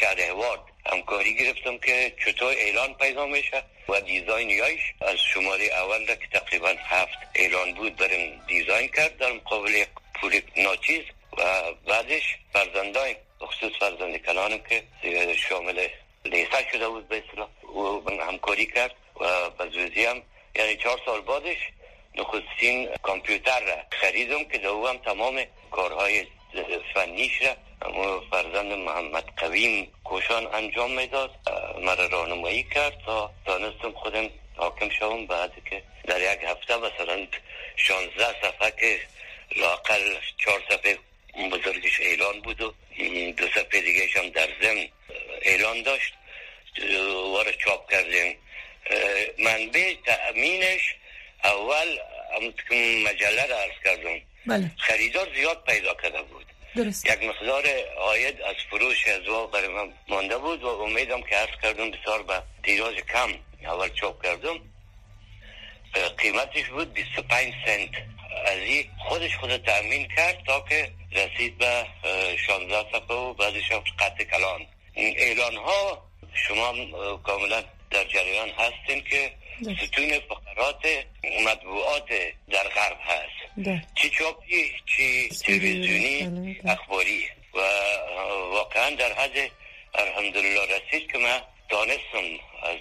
شهر 0.00 0.20
هوارد 0.20 0.60
همکاری 0.86 1.34
گرفتم 1.34 1.78
که 1.78 2.12
چطور 2.24 2.52
اعلان 2.52 2.94
پیدا 2.94 3.26
میشه 3.26 3.62
و 3.88 4.00
دیزاین 4.00 4.50
یایش 4.50 4.80
از 5.00 5.16
شماره 5.34 5.64
اول 5.64 6.06
که 6.06 6.26
تقریبا 6.32 6.74
هفت 6.78 7.18
اعلان 7.34 7.74
بود 7.74 7.96
بریم 7.96 8.40
دیزاین 8.48 8.88
کرد. 8.88 9.16
در 9.18 9.32
مقابل 9.32 9.84
پول 10.14 10.40
ناچیز 10.56 11.02
و 11.38 11.72
بعدش 11.86 12.36
فرزندای 12.52 13.16
خصوص 13.42 13.72
فرزند 13.80 14.16
کلانم 14.16 14.58
که 14.58 14.82
شامل 15.48 15.88
لیسه 16.24 16.66
شده 16.72 16.88
بود 16.88 17.08
به 17.08 17.22
اصلا 17.32 17.48
او 17.62 18.10
همکاری 18.20 18.66
کرد 18.66 18.94
و 19.20 19.50
بزوزی 19.50 20.04
هم 20.04 20.22
یعنی 20.54 20.76
چهار 20.76 21.00
سال 21.06 21.20
بعدش 21.20 21.58
نخستین 22.14 22.88
کامپیوتر 23.02 23.60
را 23.60 23.76
خریدم 23.90 24.44
که 24.44 24.58
دو 24.58 24.86
هم 24.86 24.98
تمام 24.98 25.44
کارهای 25.70 26.26
فنیش 26.94 27.42
فرزند 28.30 28.72
محمد 28.72 29.24
قویم 29.36 29.92
کوشان 30.04 30.54
انجام 30.54 30.90
می‌داد. 30.90 31.30
مرا 31.80 32.06
راهنمایی 32.06 32.62
کرد 32.74 33.02
تا 33.06 33.30
دانستم 33.46 33.92
خودم 33.92 34.30
حاکم 34.56 34.90
شوم. 34.90 35.26
بعد 35.26 35.52
که 35.70 35.82
در 36.04 36.20
یک 36.20 36.40
هفته 36.44 36.76
مثلا 36.76 37.26
شانزده 37.76 38.34
صفحه 38.42 38.70
که 38.80 39.00
لاقل 39.56 40.16
چهار 40.44 40.62
صفحه 40.70 40.98
بزرگش 41.52 42.00
اعلان 42.00 42.40
بود 42.40 42.60
و 42.62 42.74
دو 43.36 43.46
صفحه 43.48 43.80
دیگه 43.80 44.08
هم 44.16 44.28
در 44.28 44.48
ضمن 44.62 44.88
اعلان 45.42 45.82
داشت. 45.82 46.12
وارد 47.32 47.58
چاپ 47.58 47.90
کردیم. 47.90 48.38
منبع 49.38 49.94
تأمینش 50.06 50.94
اول 51.44 51.98
مجله 53.04 53.46
را 53.46 53.56
عرض 53.56 53.72
کردم. 53.84 54.20
بله. 54.46 54.70
خریدار 54.78 55.28
زیاد 55.34 55.64
پیدا 55.64 55.94
کرده 55.94 56.22
بود 56.22 56.46
درست. 56.76 57.06
یک 57.06 57.24
مقدار 57.24 57.64
آید 58.00 58.42
از 58.42 58.54
فروش 58.70 59.08
از 59.08 59.50
برای 59.52 59.68
من 59.68 59.92
مانده 60.08 60.38
بود 60.38 60.62
و 60.62 60.68
امیدم 60.68 61.22
که 61.22 61.36
عرض 61.36 61.60
کردم 61.62 61.90
بسیار 61.90 62.22
به 62.22 62.42
دیراز 62.62 62.94
کم 62.94 63.30
اول 63.62 63.88
چاپ 63.88 64.22
کردم 64.22 64.60
قیمتش 66.18 66.68
بود 66.68 66.92
25 66.92 67.54
سنت 67.66 67.90
از 68.46 68.58
این 68.58 68.90
خودش 68.98 69.36
خود 69.36 69.56
تأمین 69.56 70.08
کرد 70.16 70.44
تا 70.46 70.60
که 70.68 70.90
رسید 71.12 71.58
به 71.58 71.86
16 72.46 72.90
صفحه 72.92 73.16
و 73.16 73.34
بعدش 73.34 73.72
قطع 73.98 74.24
کلان 74.24 74.66
اعلان 74.96 75.56
ها 75.56 76.02
شما 76.34 76.74
کاملا 77.16 77.62
در 77.90 78.04
جریان 78.04 78.48
هستین 78.48 79.04
که 79.04 79.32
ستون 79.62 80.20
فقرات 80.28 80.86
مطبوعات 81.46 82.08
در 82.50 82.68
غرب 82.68 82.98
هست. 83.02 83.90
چی 83.94 84.10
چاپی 84.10 84.72
چی 84.86 85.28
تلویزیونی 85.28 86.22
بله، 86.22 86.72
اخباری. 86.72 87.24
و 87.54 87.58
واقعا 88.52 88.90
در 88.90 89.12
حد 89.12 89.50
الحمدلله 89.94 90.60
رسید 90.64 91.12
که 91.12 91.18
من 91.18 91.40
دانستم 91.68 92.26
از 92.62 92.78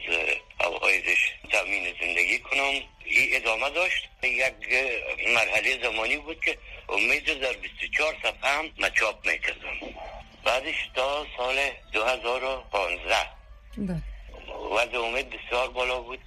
اوایدش 0.66 1.32
تامین 1.52 1.94
زندگی 2.02 2.40
کنم. 2.40 2.74
این 3.06 3.30
ادامه 3.32 3.70
داشت. 3.70 4.10
یک 4.24 4.54
مرحله 5.28 5.84
زمانی 5.84 6.18
بود 6.18 6.44
که 6.46 6.58
امید 6.90 7.40
در 7.42 7.54
24 7.54 8.16
صفحه 8.24 8.50
هم 8.50 8.66
مچاپ 8.80 9.28
می‌کردم. 9.28 9.78
بعدش 10.44 10.76
تا 10.96 11.26
سال 11.38 11.56
2015 11.94 13.16
بله. 13.78 14.02
وضع 14.72 14.98
امید 14.98 15.30
بسیار 15.30 15.70
بالا 15.70 16.00
بود. 16.00 16.20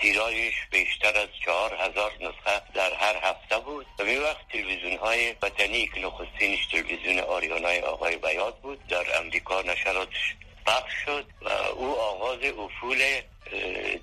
تیراژش 0.00 0.54
بیشتر 0.70 1.18
از 1.18 1.28
چهار 1.44 1.74
هزار 1.74 2.12
نسخه 2.20 2.62
در 2.74 2.94
هر 2.94 3.16
هفته 3.22 3.58
بود. 3.58 3.86
و 3.98 4.04
می 4.04 4.16
وقت 4.16 4.48
تلویزیون 4.52 4.96
های 4.96 5.34
وطنی 5.42 5.88
که 5.94 6.00
نخستینش 6.00 6.66
تلویزیون 6.66 7.18
آریانای 7.18 7.80
آقای 7.80 8.16
بیاد 8.16 8.58
بود 8.58 8.86
در 8.86 9.18
امریکا 9.18 9.62
نشراتش 9.62 10.34
پخش 10.66 10.92
شد 11.04 11.26
و 11.42 11.48
او 11.48 12.00
آغاز 12.00 12.38
افول 12.44 13.20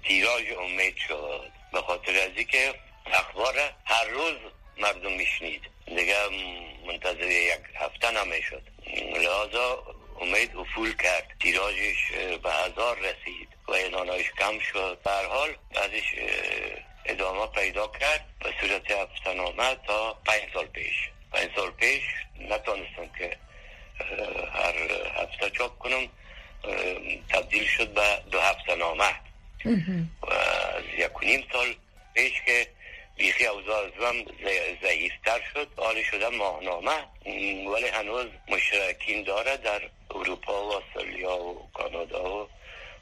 تیراژ 0.03 0.43
امید 0.61 0.97
شد. 1.07 1.51
به 1.73 1.81
خاطر 1.81 2.11
از 2.11 2.45
که 2.45 2.73
اخبار 3.05 3.55
هر 3.85 4.05
روز 4.05 4.35
مردم 4.77 5.11
میشنید. 5.11 5.61
دیگه 5.85 6.15
منتظر 6.87 7.31
یک 7.31 7.59
هفته 7.75 8.11
نمی‌شد. 8.11 8.61
لحاظا 9.23 9.83
امید 10.21 10.55
افول 10.57 10.93
کرد. 10.95 11.27
تیراژش 11.39 12.11
به 12.43 12.51
هزار 12.51 12.99
رسید 12.99 13.47
و 13.67 13.71
اعلانایش 13.71 14.31
کم 14.39 14.59
شد. 14.59 14.97
در 15.05 15.25
حال 15.25 15.49
بعدش 15.75 16.15
ادامه 17.05 17.47
پیدا 17.47 17.87
کرد. 17.87 18.25
به 18.39 18.53
صورت 18.61 18.91
هفته 18.91 19.77
تا 19.87 20.13
پنج 20.25 20.43
سال 20.53 20.65
پیش. 20.65 20.95
پنج 21.31 21.49
سال 21.55 21.71
پیش 21.71 22.03
نتانستم 22.39 23.09
که 23.19 23.37
هر 24.53 24.75
هفته 25.21 25.49
چاپ 25.49 25.77
کنم. 25.79 26.09
تبدیل 27.29 27.67
شد 27.67 27.93
به 27.93 28.21
دو 28.31 28.39
هفته 28.39 28.75
نامه 28.75 29.15
و 30.21 30.33
از 30.77 30.83
یک 30.97 31.21
و 31.21 31.25
نیم 31.25 31.47
سال 31.53 31.75
پیش 32.13 32.33
که 32.45 32.67
بیخی 33.17 33.45
اوضاع 33.45 33.85
هم 33.85 34.15
ضعیفتر 34.81 35.41
شد. 35.53 35.67
حالی 35.77 36.03
شده 36.03 36.29
ماهنامه. 36.29 36.97
ولی 37.73 37.87
هنوز 37.87 38.25
مشترکین 38.47 39.23
داره 39.23 39.57
در 39.57 39.81
اروپا 40.15 40.67
و 40.67 40.73
استرالیا 40.73 41.37
و 41.37 41.69
کانادا 41.73 42.43
و 42.43 42.47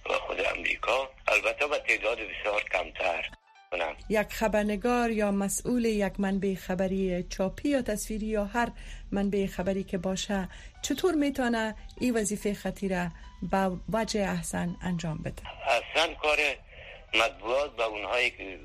و 0.09 0.13
خود 0.13 0.45
امریکا. 0.45 1.09
البته 1.27 1.67
به 1.67 1.79
تعداد 1.79 2.17
بسیار 2.17 2.63
کمتر. 2.73 3.29
یک 4.09 4.27
خبرنگار 4.27 5.11
یا 5.11 5.31
مسئول 5.31 5.85
یک 5.85 6.19
منبع 6.19 6.55
خبری 6.55 7.23
چاپی 7.23 7.69
یا 7.69 7.81
تصویری 7.81 8.25
یا 8.25 8.45
هر 8.45 8.71
منبع 9.11 9.45
خبری 9.45 9.83
که 9.83 9.97
باشه 9.97 10.49
چطور 10.81 11.13
می‌تونه 11.13 11.75
این 11.99 12.13
وظیفه 12.17 12.53
خطیره 12.53 13.11
با 13.51 13.77
وجه 13.93 14.21
احسن 14.21 14.75
انجام 14.81 15.17
بده؟ 15.17 15.43
اصلا 15.67 16.13
کار 16.13 16.37
مطبوعات 17.13 17.75
به 17.75 17.83
اونهایی 17.83 18.29
که 18.29 18.59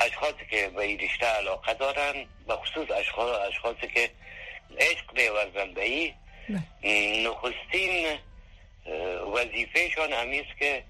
اشخاصی 0.00 0.46
که 0.50 0.68
به 0.68 0.82
این 0.82 1.00
رشته 1.00 1.26
علاقه 1.26 1.74
دارن 1.74 2.26
به 2.46 2.56
خصوص 2.56 2.90
اشخاص 2.90 3.48
اشخاصی 3.48 3.88
که 3.94 4.10
عشق 4.78 5.14
بیورزن 5.14 5.74
به 5.74 5.84
این 5.84 6.14
بله. 6.48 7.28
نخستین 7.28 8.18
وظیفهشان 9.34 10.12
همیست 10.12 10.58
که 10.58 10.84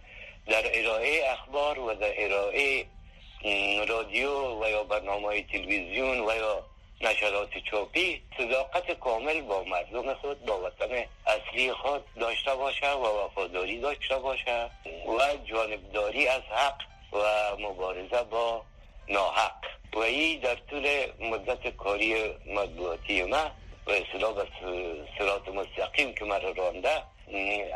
در 0.47 0.63
ارائه 0.75 1.31
اخبار 1.33 1.79
و 1.79 1.95
در 1.95 2.25
ارائه 2.25 2.87
رادیو 3.89 4.65
و 4.65 4.69
یا 4.69 4.85
برنامه 4.85 5.43
تلویزیون 5.43 6.21
و 6.21 6.37
یا 6.37 6.65
نشرات 7.01 7.59
چوپی 7.71 8.23
صداقت 8.39 8.93
کامل 8.93 9.41
با 9.41 9.65
مردم 9.65 10.15
خود 10.15 10.45
با 10.45 10.61
وطن 10.61 11.05
اصلی 11.27 11.73
خود 11.73 12.05
داشته 12.15 12.55
باشه 12.55 12.91
و 12.91 13.25
وفاداری 13.25 13.81
داشته 13.81 14.19
باشه 14.19 14.71
و 15.19 15.37
جانبداری 15.45 16.29
از 16.29 16.43
حق 16.43 16.81
و 17.13 17.57
مبارزه 17.59 18.23
با 18.23 18.63
ناحق. 19.11 19.53
و 19.93 19.99
این 19.99 20.41
در 20.41 20.55
طول 20.55 20.89
مدت 21.21 21.77
کاری 21.77 22.15
مطبوعاتی 22.47 23.23
ما 23.23 23.51
و 23.87 23.91
اصلا 23.91 24.33
به 24.33 24.47
سرات 25.19 25.49
مستقیم 25.49 26.15
که 26.15 26.25
مرا 26.25 26.51
رانده 26.51 27.03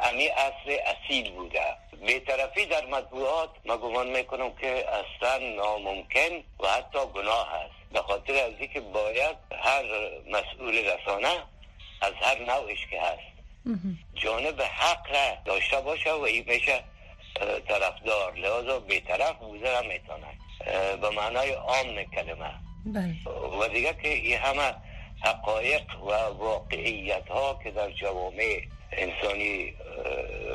امی 0.03 0.29
اصل 0.29 0.77
اصیل 0.87 1.33
بوده. 1.33 1.77
طرفی 2.27 2.67
در 2.67 2.87
مطبوعات 2.87 3.51
ما 3.65 3.77
گمان 3.77 4.07
می‌کنم 4.07 4.55
که 4.55 4.87
اصلا 4.89 5.39
ناممکن 5.39 6.45
و 6.61 6.69
حتی 6.69 6.99
گناه 7.15 7.55
است. 7.55 7.75
به 7.93 8.03
خاطر 8.03 8.33
از 8.33 8.53
اینکه 8.59 8.81
باید 8.81 9.37
هر 9.53 9.85
مسئول 10.31 10.75
رسانه 10.79 11.43
از 12.01 12.13
هر 12.21 12.39
نوعش 12.39 12.87
که 12.91 13.01
هست 13.01 13.35
جانب 14.15 14.63
حق 14.63 15.11
را 15.11 15.37
داشته 15.45 15.81
باشه 15.81 16.13
و 16.13 16.23
این 16.23 16.45
میشه 16.47 16.85
طرفدار. 17.69 18.35
لحاظا 18.35 18.81
طرف 19.09 19.37
بوده 19.37 19.77
هم 19.77 19.87
می‌تونه 19.87 20.27
به 21.01 21.11
معنای 21.11 21.53
عام 21.53 22.05
کلمه. 22.15 22.51
بله. 22.87 23.15
و 23.61 23.69
دیگه 23.69 23.95
که 24.03 24.09
این 24.09 24.39
همه 24.39 24.75
حقایق 25.25 26.03
و 26.03 26.11
واقعیت 26.39 27.29
ها 27.29 27.61
که 27.65 27.71
در 27.71 27.91
جوامع 27.91 28.61
انسانی 28.93 29.75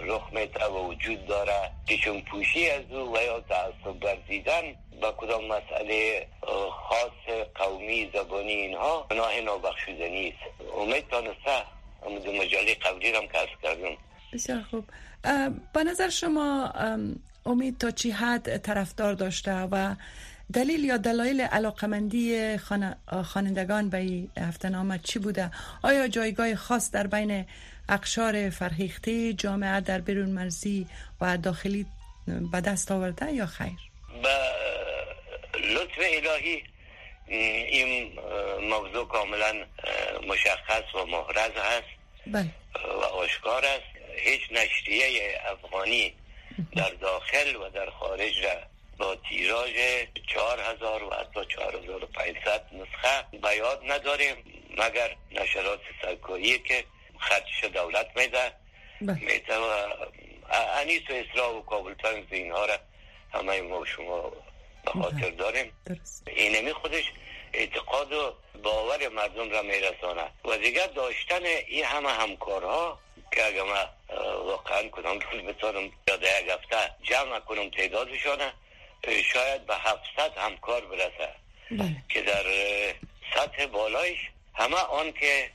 رخ 0.01 0.33
میته 0.33 0.65
و 0.65 0.87
وجود 0.87 1.25
داره 1.27 1.71
که 1.85 1.97
چون 1.97 2.21
پوشی 2.21 2.69
از 2.69 2.91
او 2.91 3.15
و 3.15 3.21
یا 3.21 3.39
تعصب 3.39 4.03
ورزیدن 4.03 4.61
با 5.01 5.11
کدام 5.11 5.45
مسئله 5.45 6.27
خاص 6.71 7.35
قومی 7.55 8.09
زبانی 8.13 8.51
اینها 8.51 9.07
گناه 9.11 9.41
نابخشوده 9.41 10.09
نیست. 10.09 10.37
امید 10.77 11.07
تانسته. 11.07 11.63
دو 12.25 12.31
مجالی 12.31 12.73
قبلی 12.73 13.11
هم 13.11 13.27
کسب 13.27 13.61
کردم. 13.63 13.97
بسیار 14.33 14.61
خوب. 14.71 14.85
به 15.73 15.83
نظر 15.83 16.09
شما 16.09 16.73
امید 17.45 17.77
تا 17.77 17.91
چی 17.91 18.11
حد 18.11 18.57
طرفدار 18.57 19.13
داشته 19.13 19.53
و 19.53 19.95
دلیل 20.53 20.85
یا 20.85 20.97
دلایل 20.97 21.41
علاقمندی 21.41 22.57
خوانندگان 23.33 23.89
به 23.89 23.97
این 23.97 24.31
هفته 24.37 24.99
چی 25.03 25.19
بوده؟ 25.19 25.51
آیا 25.83 26.07
جایگاه 26.07 26.55
خاص 26.55 26.91
در 26.91 27.07
بین 27.07 27.45
اقشار 27.89 28.49
فرهیخته 28.49 29.33
جامعه 29.33 29.81
در 29.81 30.01
بیرون 30.01 30.29
مرزی 30.29 30.87
و 31.21 31.37
داخلی 31.37 31.85
به 32.51 32.61
دست 32.61 32.91
آورده 32.91 33.31
یا 33.31 33.45
خیر؟ 33.45 33.79
به 34.23 34.35
لطف 35.73 35.97
الهی 35.99 36.63
این 37.27 38.19
موضوع 38.61 39.07
کاملا 39.07 39.53
مشخص 40.27 40.95
و 40.95 41.05
محرز 41.05 41.51
هست 41.51 41.87
بله. 42.27 42.49
و 42.85 43.03
آشکار 43.03 43.65
است 43.65 44.17
هیچ 44.17 44.41
نشریه 44.51 45.39
افغانی 45.51 46.13
در 46.75 46.89
داخل 46.89 47.55
و 47.55 47.69
در 47.69 47.89
خارج 47.89 48.45
را 48.45 48.51
با 48.97 49.15
تیراژ 49.15 49.71
چهار 50.33 50.59
هزار 50.59 51.03
و 51.03 51.13
حتی 51.13 51.45
چهار 51.55 51.75
هزار 51.75 52.03
و 52.03 52.07
پینصد 52.07 52.65
نسخه 52.71 53.37
بیاد 53.41 53.81
نداریم 53.87 54.35
مگر 54.77 55.15
نشرات 55.31 55.79
سرکاری 56.01 56.59
که 56.59 56.83
خرجش 57.19 57.63
دولت 57.63 58.07
میده 58.17 58.51
بله. 59.01 59.19
میده 59.19 59.57
و 59.57 59.87
انیس 60.79 61.01
و 61.09 61.13
اسرا 61.13 61.57
و 61.57 61.65
کابل 61.65 61.95
اینها 62.31 62.65
را 62.65 62.77
همه 63.33 63.61
ما 63.61 63.85
شما 63.85 64.31
به 64.85 64.91
خاطر 64.91 65.17
بله. 65.17 65.31
داریم 65.31 65.73
اینمی 66.27 66.73
خودش 66.73 67.03
اعتقاد 67.53 68.13
و 68.13 68.33
باور 68.63 69.09
مردم 69.09 69.49
را 69.49 69.61
میرسانه 69.61 70.31
و 70.45 70.57
دیگر 70.57 70.87
داشتن 70.87 71.43
این 71.67 71.85
همه 71.85 72.09
همکارها 72.09 72.99
که 73.31 73.45
اگر 73.45 73.63
ما 73.63 73.89
واقعا 74.45 74.83
کدام 74.91 75.19
روز 75.19 75.41
بتانم 75.41 75.91
یاده 76.07 76.41
یک 76.41 76.49
هفته 76.49 76.91
جمع 77.03 77.39
کنم 77.39 77.69
تعدادشانه 77.69 78.53
شاید 79.33 79.65
به 79.65 79.75
هفتصد 79.75 80.37
همکار 80.37 80.85
برسه 80.85 81.29
بله. 81.71 81.95
که 82.09 82.21
در 82.21 82.43
سطح 83.35 83.65
بالایش 83.65 84.19
همه 84.53 84.75
آن 84.75 85.11
که 85.11 85.49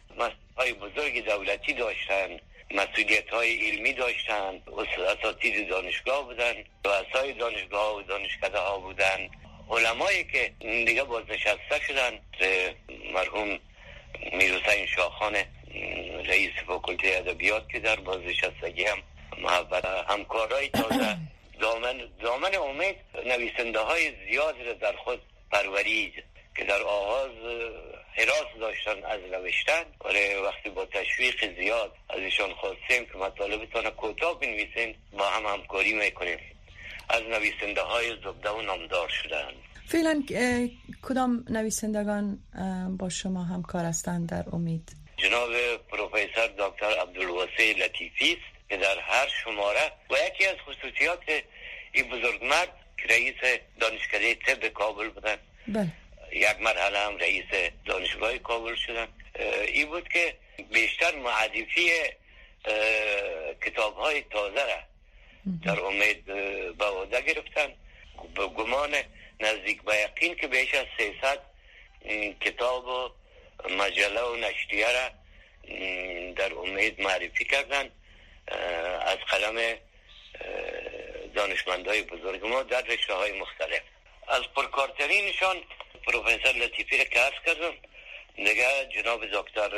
های 0.56 0.72
بزرگ 0.72 1.24
دولتی 1.24 1.72
داشتن 1.72 2.40
مسئولیت 2.70 3.30
های 3.30 3.70
علمی 3.70 3.92
داشتن 3.92 4.62
اساتید 5.08 5.68
دانشگاه 5.68 6.24
بودن 6.24 6.54
رؤسای 6.84 7.32
دانشگاه 7.32 7.96
و 7.96 8.02
دانشکده 8.02 8.58
ها 8.58 8.78
بودن 8.78 9.28
علمایی 9.70 10.24
که 10.24 10.52
دیگه 10.60 11.04
بازنشسته 11.04 11.80
شدن 11.86 12.18
مرحوم 13.12 13.58
میرحسین 14.32 14.86
شاخان 14.86 15.36
رئیس 16.26 16.50
فاکولته 16.66 17.08
ادبیات 17.16 17.68
که 17.68 17.78
در 17.78 17.96
بازنشستگی 17.96 18.84
هم 18.84 18.98
محبت 19.38 19.84
همکارای 19.84 20.68
تازه 20.68 21.16
دامن, 21.60 21.96
دامن 22.22 22.54
امید 22.54 22.96
نویسنده 23.26 23.78
های 23.78 24.12
زیاد 24.30 24.54
را 24.66 24.72
در 24.72 24.96
خود 24.96 25.20
پرورید 25.50 26.14
که 26.56 26.64
در 26.64 26.82
آغاز 26.82 27.30
حراس 28.12 28.60
داشتن 28.60 29.04
از 29.04 29.20
نوشتن. 29.32 29.84
ولی 30.04 30.34
وقتی 30.34 30.70
با 30.70 30.86
تشویق 30.86 31.60
زیاد 31.60 31.92
از 32.08 32.20
ایشان 32.20 32.54
خواستیم 32.54 33.06
که 33.12 33.18
مطالبتان 33.18 33.90
کوتاه 33.90 34.40
بنویسین 34.40 34.94
با 35.18 35.26
هم 35.26 35.46
همکاری 35.46 35.92
می‌کنیم. 35.92 36.38
از 37.08 37.22
نویسنده 37.22 37.80
های 37.80 38.10
زبده 38.24 38.50
و 38.50 38.62
نامدار 38.62 39.08
شدن 39.08 39.52
فعلا 39.86 40.22
کدام 41.02 41.44
نویسندگان 41.50 42.38
با 42.98 43.08
شما 43.08 43.44
همکار 43.44 43.84
هستند 43.84 44.28
در 44.28 44.44
امید؟ 44.52 45.03
جناب 45.16 45.76
پروفسور 45.76 46.46
دکتر 46.58 46.98
عبدالواسع 47.00 47.72
لطیفی 47.78 48.32
است 48.32 48.68
که 48.68 48.76
در 48.76 48.98
هر 48.98 49.28
شماره 49.44 49.92
و 50.10 50.14
یکی 50.26 50.46
از 50.46 50.56
خصوصیات 50.56 51.22
این 51.92 52.08
بزرگمرد 52.08 52.68
که 52.98 53.08
رئیس 53.08 53.60
دانشکده 53.80 54.34
طب 54.34 54.68
کابل 54.68 55.08
بودن. 55.08 55.36
بله. 55.68 55.88
یک 56.32 56.60
مرحله 56.60 56.98
هم 56.98 57.16
رئیس 57.16 57.70
دانشگاه 57.84 58.38
کابل 58.38 58.74
شدن. 58.74 59.08
این 59.66 59.86
بود 59.86 60.08
که 60.08 60.36
بیشتر 60.72 61.16
معدفی 61.16 61.90
کتاب 63.64 63.96
های 63.96 64.22
تازه 64.22 64.64
را 64.64 64.80
در 65.64 65.80
امید 65.80 66.24
به 66.78 66.84
عهده 66.84 67.20
گرفتن. 67.20 67.72
به 68.34 68.46
گمان 68.46 68.94
نزدیک 69.40 69.82
به 69.82 69.96
یقین 69.96 70.34
که 70.34 70.48
بیش 70.48 70.74
از 70.74 70.86
300 70.98 71.40
کتاب 72.40 72.86
و 72.86 73.10
مجله 73.70 74.22
و 74.22 74.36
نشریه 74.36 74.86
را 74.92 75.10
در 76.32 76.54
امید 76.54 77.00
معرفی 77.00 77.44
کردن. 77.44 77.90
از 79.00 79.18
قلم 79.18 79.76
دانشمندهای 81.34 82.02
بزرگ 82.02 82.46
ما 82.46 82.62
در 82.62 82.82
رشته 82.82 83.14
های 83.14 83.32
مختلف. 83.32 83.80
از 84.28 84.42
پرکارترینشان 84.56 85.56
پروفسور 86.06 86.52
لطیفی 86.52 86.98
را 86.98 87.04
که 87.04 87.20
کردم 87.46 87.72
دیگه 88.36 88.88
جناب 88.94 89.26
دکتر 89.26 89.70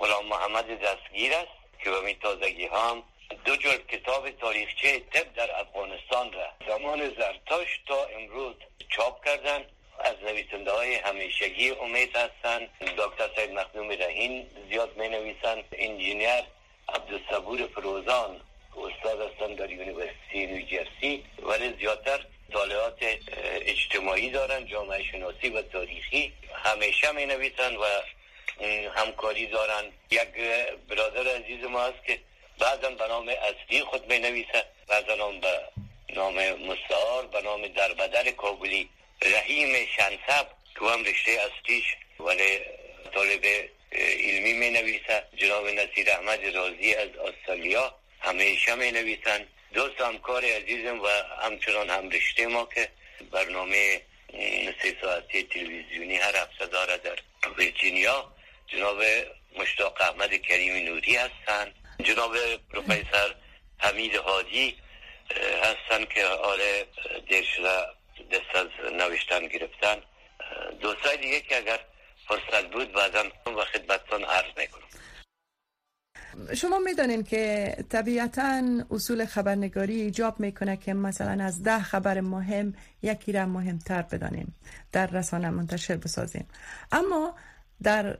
غلام 0.00 0.26
محمد 0.26 0.80
دستگیر 0.80 1.34
است 1.34 1.48
که 1.84 1.90
به 1.90 2.14
تازگی 2.14 2.66
هم 2.66 3.02
دو 3.44 3.56
جلد 3.56 3.86
کتاب 3.86 4.30
تاریخچه 4.30 5.00
طب 5.00 5.34
در 5.34 5.60
افغانستان 5.60 6.32
را 6.32 6.46
زمان 6.68 7.14
زرتاش 7.18 7.80
تا 7.86 8.04
امروز 8.04 8.54
چاپ 8.88 9.24
کردن. 9.24 9.64
از 10.06 10.16
نویسنده 10.24 10.70
های 10.70 10.94
همیشگی 10.94 11.70
امید 11.70 12.16
هستند 12.16 12.68
دکتر 12.98 13.28
سید 13.36 13.50
مخدوم 13.50 13.88
رهین 13.90 14.46
زیاد 14.70 14.96
می 14.96 15.08
نویسند 15.08 15.64
انجینیر 15.72 16.44
عبدالصبور 16.88 17.66
فروزان 17.66 18.40
استاد 18.76 19.20
هستند 19.20 19.56
در 19.56 19.70
یونیورسیتی 19.70 20.46
نیوجرسی 20.46 21.24
ولی 21.42 21.76
زیادتر 21.78 22.20
مطالعات 22.48 22.98
اجتماعی 23.60 24.30
دارن 24.30 24.66
جامعه 24.66 25.02
شناسی 25.02 25.48
و 25.48 25.62
تاریخی. 25.62 26.32
همیشه 26.64 27.12
می 27.12 27.26
نویسن 27.26 27.76
و 27.76 27.84
همکاری 28.94 29.46
دارن. 29.46 29.84
یک 30.10 30.28
برادر 30.88 31.36
عزیز 31.36 31.64
ما 31.64 31.80
هست 31.80 32.04
که 32.06 32.18
بعضا 32.58 32.90
به 32.90 33.06
نام 33.08 33.28
اصلی 33.28 33.80
خود 33.80 34.12
می 34.12 34.18
نویسه 34.18 34.64
بعضا 34.88 35.16
به 35.16 35.60
نام 36.14 36.34
مستعار 36.52 37.26
به 37.26 37.40
نام 37.42 37.68
دربدر 37.68 38.30
کابلی. 38.30 38.88
رحیم 39.22 39.86
شنسب 39.96 40.46
که 40.78 40.84
هم 40.84 41.04
رشته 41.04 41.32
اصلیش 41.32 41.84
ولی 42.20 42.60
طالب 43.14 43.44
علمی 43.92 44.52
می 44.52 44.70
نویسه 44.70 45.22
جناب 45.36 45.68
نصیر 45.68 46.10
احمد 46.10 46.56
رازی 46.56 46.94
از 46.94 47.08
استرالیا 47.08 47.94
همیشه 48.20 48.74
می 48.74 48.90
نویسن 48.90 49.46
دوست 49.72 50.00
همکار 50.00 50.44
عزیزم 50.44 51.00
و 51.00 51.06
همچنان 51.42 51.90
هم 51.90 52.10
رشته 52.10 52.46
ما 52.46 52.68
که 52.74 52.88
برنامه 53.30 54.02
سه 54.82 54.96
ساعتی 55.00 55.42
تلویزیونی 55.42 56.16
هر 56.16 56.36
هفته 56.36 56.66
داره 56.66 56.96
در 56.96 57.18
ویرجینیا. 57.56 58.32
جناب 58.66 59.02
مشتاق 59.58 60.00
احمد 60.00 60.42
کریم 60.42 60.84
نوری 60.84 61.16
هستند 61.16 61.74
جناب 62.04 62.36
پروفسور 62.56 63.34
حمید 63.78 64.16
حاجی 64.16 64.76
هستن 65.62 66.04
که 66.04 66.26
آره 66.26 66.86
دیر 67.28 67.44
شده 67.56 67.86
دست 68.22 68.56
از 68.56 68.92
نوشتن 68.92 69.46
گرفتن. 69.48 69.96
دوستای 70.80 71.16
دیگه 71.16 71.40
که 71.40 71.56
اگر 71.56 71.78
فرصت 72.28 72.70
بود 72.72 72.92
بعدا 72.92 73.22
و 73.46 73.64
خدمتتان 73.64 74.24
عرض 74.24 74.58
می‌کنم. 74.58 74.86
شما 76.54 76.78
می‌دانین 76.78 77.24
که 77.24 77.76
طبیعتا 77.90 78.62
اصول 78.90 79.24
خبرنگاری 79.24 80.00
ایجاب 80.00 80.40
می‌کنه 80.40 80.76
که 80.76 80.94
مثلا 80.94 81.44
از 81.44 81.62
ده 81.62 81.82
خبر 81.82 82.20
مهم 82.20 82.74
یکی 83.02 83.32
را 83.32 83.46
مهمتر 83.46 84.02
بدانیم 84.02 84.56
در 84.92 85.06
رسانه 85.06 85.50
منتشر 85.50 85.96
بسازیم 85.96 86.48
اما 86.92 87.34
در 87.82 88.18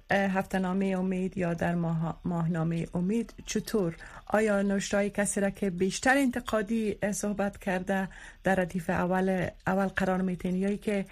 نامه 0.55 0.87
امید 0.87 1.39
یا 1.39 1.55
در 1.55 1.75
ماه... 1.75 2.21
ماهنامه 2.25 2.87
امید 2.95 3.35
چطور 3.47 3.97
آیا 4.27 4.62
نوشتای 4.62 5.11
کسی 5.11 5.41
را 5.41 5.51
که 5.51 5.71
بیشتر 5.71 6.17
انتقادی 6.17 6.99
صحبت 7.12 7.59
کرده 7.59 8.09
در 8.45 8.55
ردیف 8.55 8.91
اول 8.91 9.49
اول 9.67 9.87
قرار 9.87 10.21
میتین 10.21 10.57
یا 10.57 10.77
که 10.77 11.07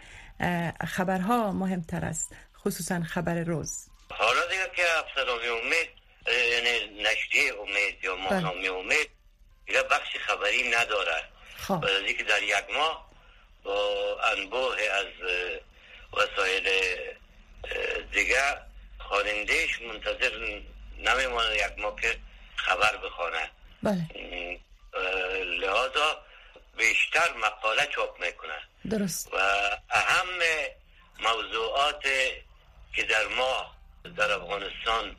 خبرها 0.87 1.53
مهمتر 1.53 2.05
است 2.05 2.37
خصوصا 2.65 3.03
خبر 3.03 3.35
روز؟ 3.35 3.87
حالا 4.11 4.41
دیگه 4.51 4.71
که 4.77 4.83
نامه 5.27 5.47
امید 5.47 5.89
یعنی 6.27 7.03
نشریه 7.03 7.53
امید 7.61 8.05
یا 8.05 8.17
ماهنامه 8.17 8.61
بله. 8.61 8.73
امید 8.73 9.11
دیگه 9.67 9.83
بخش 9.83 10.17
خبری 10.17 10.71
نداره. 10.71 11.23
خب. 11.57 11.85
که 12.19 12.25
در 12.25 12.43
یک 12.43 12.65
ماه 12.75 13.11
با 13.65 14.17
انبوه 14.37 14.77
از 15.01 15.29
وسایل 16.13 16.69
دیگه 18.13 18.43
خوانندهش 18.99 19.83
منتظر 19.83 20.61
نمیمانه 20.99 21.55
یک 21.55 21.79
ماه 21.79 22.01
که 22.01 22.17
خبر 22.57 22.97
بخوانه 22.97 23.51
بله. 23.83 24.09
لحاظا 25.61 26.19
بیشتر 26.77 27.33
مقاله 27.33 27.87
چاپ 27.87 28.25
می‌کنه. 28.25 28.61
درست. 28.91 29.35
و 29.35 29.37
اهم 29.91 30.29
موضوعات 31.21 32.03
که 32.95 33.03
در 33.03 33.27
ما 33.27 33.75
در 34.17 34.33
افغانستان 34.33 35.17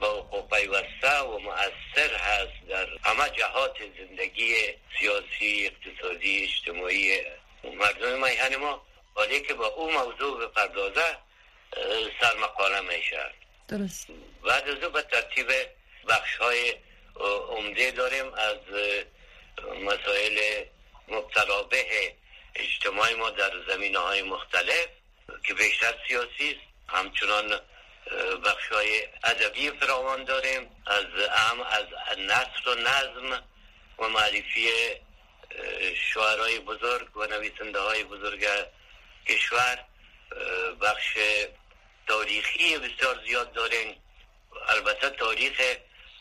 با 0.00 0.42
پیوسته 0.42 1.18
و 1.20 1.38
مؤثر 1.38 2.16
هست 2.16 2.68
در 2.68 2.86
همه 3.04 3.30
جهات 3.38 3.76
زندگی 3.98 4.54
سیاسی 4.98 5.70
اقتصادی 5.70 6.44
اجتماعی 6.44 7.20
مردم 7.64 8.24
میهن 8.24 8.56
ما 8.56 8.82
ولی 9.16 9.40
که 9.40 9.54
با 9.54 9.66
او 9.66 9.92
موضوع 9.92 10.46
بپردازه 10.46 11.16
سر 12.20 12.36
مقاله 12.42 12.80
میشه. 12.80 13.30
درست. 13.68 14.06
بعد 14.44 14.68
از 14.68 14.78
به 14.78 15.02
ترتیب 15.02 15.46
بخش 16.08 16.36
های 16.36 16.74
عمده 17.48 17.90
داریم 17.90 18.34
از 18.34 18.56
مسائل 19.84 20.64
مبترابه 21.08 22.14
اجتماعی 22.54 23.14
ما 23.14 23.30
در 23.30 23.52
زمینه 23.68 23.98
های 23.98 24.22
مختلف 24.22 24.86
که 25.44 25.54
بیشتر 25.54 25.94
سیاسی 26.08 26.50
است. 26.50 26.72
همچنان 26.88 27.60
بخش 28.44 28.68
های 28.72 29.08
ادبی 29.24 29.70
فراوان 29.70 30.24
داریم. 30.24 30.70
از 30.86 31.04
ام 31.50 31.60
از 31.60 31.86
نصر 32.18 32.68
و 32.68 32.74
نظم 32.74 33.42
و 33.98 34.08
معرفی 34.08 34.70
شعرهای 36.14 36.58
بزرگ 36.58 37.16
و 37.16 37.26
نویسنده 37.26 37.80
های 37.80 38.04
بزرگ 38.04 38.46
کشور 39.28 39.78
بخش 40.80 41.18
تاریخی 42.06 42.78
بسیار 42.78 43.20
زیاد 43.26 43.52
داریم. 43.52 44.02
البته 44.68 45.10
تاریخ 45.10 45.60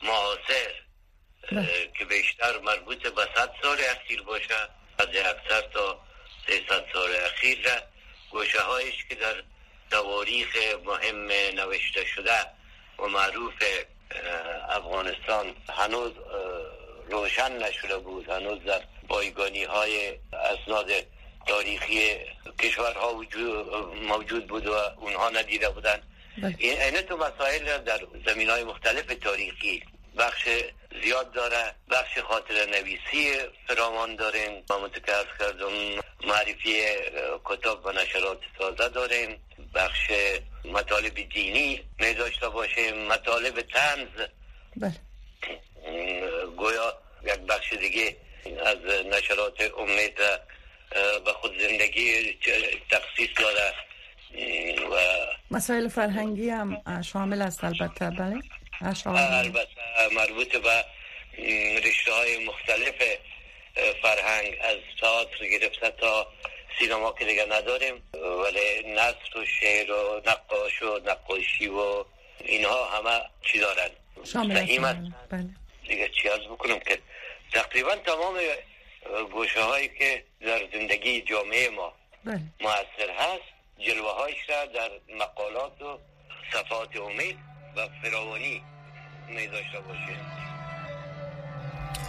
معاصر 0.04 0.72
بله. 1.52 1.92
که 1.98 2.06
بیشتر 2.06 2.60
مربوط 2.60 3.08
به 3.08 3.28
صد 3.36 3.52
سال 3.64 3.78
اخیر 3.92 4.22
باشه 4.22 4.56
از 4.98 5.08
اکثر 5.08 5.62
تا 5.62 6.00
300 6.48 6.86
سال 6.94 7.10
اخیر 7.26 7.62
را 7.66 7.82
گوشه 8.32 8.62
هایش 8.62 9.06
که 9.10 9.16
در 9.16 9.44
تواریخ 9.92 10.58
مهم 10.86 11.28
نوشته 11.56 12.06
شده 12.06 12.46
و 13.00 13.08
معروف 13.08 13.64
افغانستان 14.70 15.56
هنوز 15.70 16.12
روشن 17.10 17.58
نشده 17.58 17.98
بود 17.98 18.30
هنوز 18.30 18.64
در 18.64 18.82
بایگانی 19.08 19.64
های 19.64 20.18
اسناد 20.34 20.92
تاریخی 21.48 22.16
کشورها 22.60 23.22
موجود 24.08 24.48
بود 24.48 24.68
و 24.68 24.74
اونها 24.98 25.30
ندیده 25.30 25.70
بودن 25.70 26.04
بله. 26.38 26.56
این 26.60 27.02
تو 27.02 27.18
مسائل 27.18 27.78
در 27.78 28.00
زمین 28.26 28.50
های 28.50 28.64
مختلف 28.64 29.06
تاریخی 29.22 29.84
بخش 30.18 30.48
زیاد 31.04 31.32
داره 31.32 31.76
بخش 31.90 32.20
خاطر 32.20 32.66
نویسی 32.66 33.34
فرامان 33.68 34.16
داریم. 34.16 34.64
ما 34.70 34.80
متکرف 34.80 35.28
کردم 35.40 35.74
معرفی 36.28 36.84
کتاب 37.46 37.86
و 37.86 37.92
نشرات 37.92 38.40
تازه 38.58 38.90
داریم. 38.90 39.40
بخش 39.76 40.12
مطالب 40.66 41.14
دینی 41.14 41.84
می 42.00 42.14
داشته 42.14 42.50
باشیم. 42.50 43.08
مطالب 43.08 43.62
تنز 43.62 44.28
بله. 44.78 44.96
گویا 46.58 46.98
یک 47.24 47.40
بخش 47.40 47.74
دیگه 47.74 48.18
از 48.66 48.78
نشرات 49.06 49.74
امید 49.78 50.16
به 51.26 51.34
خود 51.34 51.62
زندگی 51.62 52.38
تخصیص 52.92 53.30
داره. 53.38 53.74
و 54.92 54.96
مسائل 55.52 55.88
فرهنگی 55.88 56.50
هم 56.50 57.02
شامل 57.02 57.42
است 57.42 57.64
البته 57.64 58.10
بله؟ 58.10 58.40
البته 59.06 59.68
مربوط 60.16 60.56
به 60.56 60.86
رشته 61.84 62.14
های 62.14 62.46
مختلف 62.46 62.96
فرهنگ 64.02 64.58
از 64.62 64.78
تئاتر 65.02 65.46
گرفته 65.48 65.90
تا 65.90 66.28
سینما 66.80 67.12
که 67.12 67.26
دیگه 67.26 67.46
نداریم. 67.52 68.04
ولی 68.14 68.94
نصر 68.94 69.38
و 69.38 69.46
شعر 69.46 69.92
و 69.92 70.22
نقاش 70.26 70.82
و 70.82 71.00
نقاشی 71.06 71.68
و 71.68 72.06
اینها 72.40 72.86
همه 72.86 73.22
چی 73.42 73.60
دارن. 73.60 73.90
شامل 74.24 74.66
بله. 75.30 75.50
دیگه 75.88 76.10
چی 76.10 76.30
از 76.30 76.40
بکنم 76.40 76.80
که 76.80 77.00
تقریبا 77.54 77.96
تمام 77.96 78.40
گوشه 79.32 79.62
هایی 79.62 79.90
که 80.00 80.24
در 80.42 80.68
زندگی 80.74 81.22
جامعه 81.22 81.70
ما 81.70 81.94
بله. 82.26 82.42
موثر 82.62 83.12
هست 83.18 83.51
جلوه 83.88 84.12
هایش 84.12 84.50
را 84.50 84.66
در 84.66 84.92
مقالات 85.16 85.82
و 85.82 86.00
صفات 86.54 86.96
امید 86.96 87.38
و 87.76 87.88
فراوانی 88.04 88.64
می 89.28 89.48
داشته 89.48 89.80
باشیم. 89.80 90.41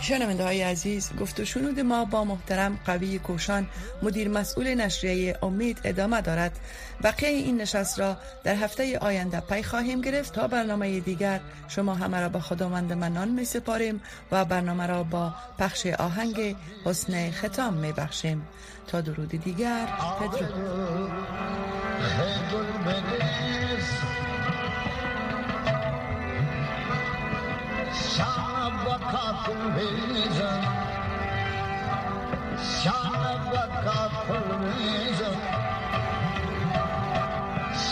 شنونده 0.03 0.45
های 0.45 0.63
عزیز 0.63 1.11
گفت 1.21 1.41
و 1.41 1.45
شنود 1.45 1.81
ما 1.81 2.05
با 2.05 2.25
محترم 2.25 2.79
قوی 2.85 3.19
کوشان 3.19 3.67
مدیر 4.03 4.29
مسئول 4.29 4.75
نشریه 4.75 5.39
امید 5.43 5.81
ادامه 5.85 6.21
دارد. 6.21 6.59
بقیه 7.03 7.29
این 7.29 7.61
نشست 7.61 8.01
را 8.01 8.17
در 8.45 8.55
هفته 8.55 8.99
آینده 8.99 9.41
پی 9.41 9.63
خواهیم 9.63 10.01
گرفت 10.01 10.35
تا 10.35 10.49
برنامه 10.49 11.01
دیگر 11.01 11.41
شما 11.69 11.95
همه 11.95 12.21
را 12.21 12.29
به 12.29 12.41
خداوند 12.41 12.93
منان 12.93 13.29
می 13.29 13.45
سپاریم 13.45 14.01
و 14.33 14.45
برنامه 14.45 14.87
را 14.87 15.03
با 15.03 15.35
پخش 15.59 15.87
آهنگ 15.87 16.57
حسن 16.85 17.31
ختام 17.31 17.75
می 17.75 17.93
بخشیم. 17.93 18.49
تا 18.87 19.01
درود 19.01 19.29
دیگر 19.29 19.87
پدرو. 20.21 20.47
kapılmayacağım 29.11 30.65
Şana 32.85 33.35
da 33.53 33.69
kapılmayacağım 33.85 35.37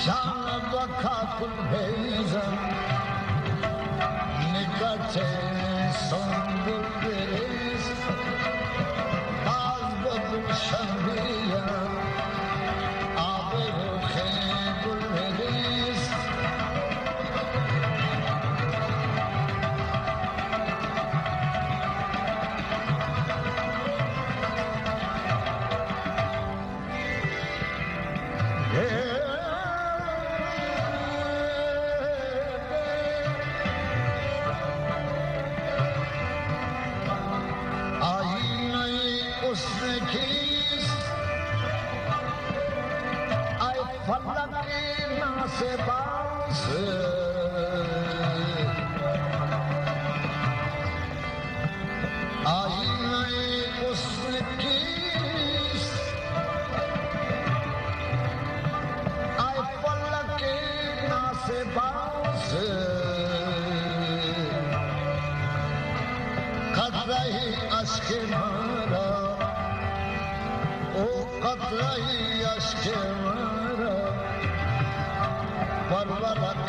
Şana 0.05 0.73
da 0.73 0.87
kapılmayacağım 1.03 2.59
Nikate 4.53 5.27
sandık 6.11 7.05
vereceğim 7.05 7.70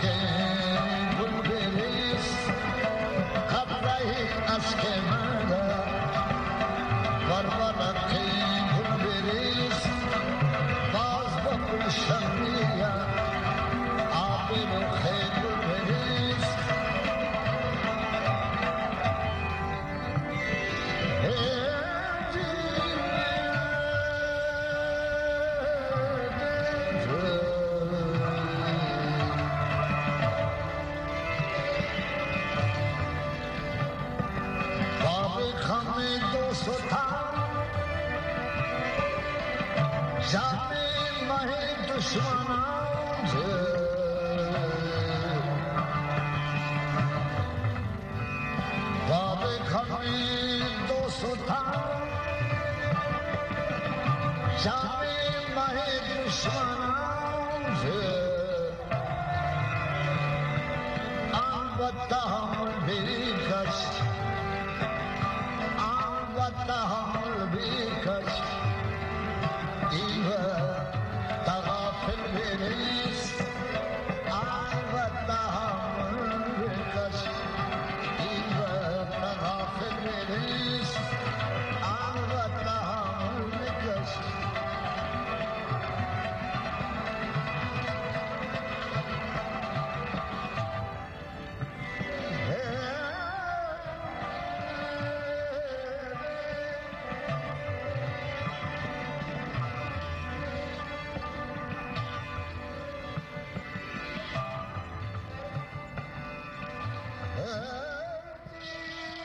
Yeah. 0.02 0.41
البته 61.34 62.16
همون 62.16 62.72
بری 62.88 63.34
کش 63.34 63.78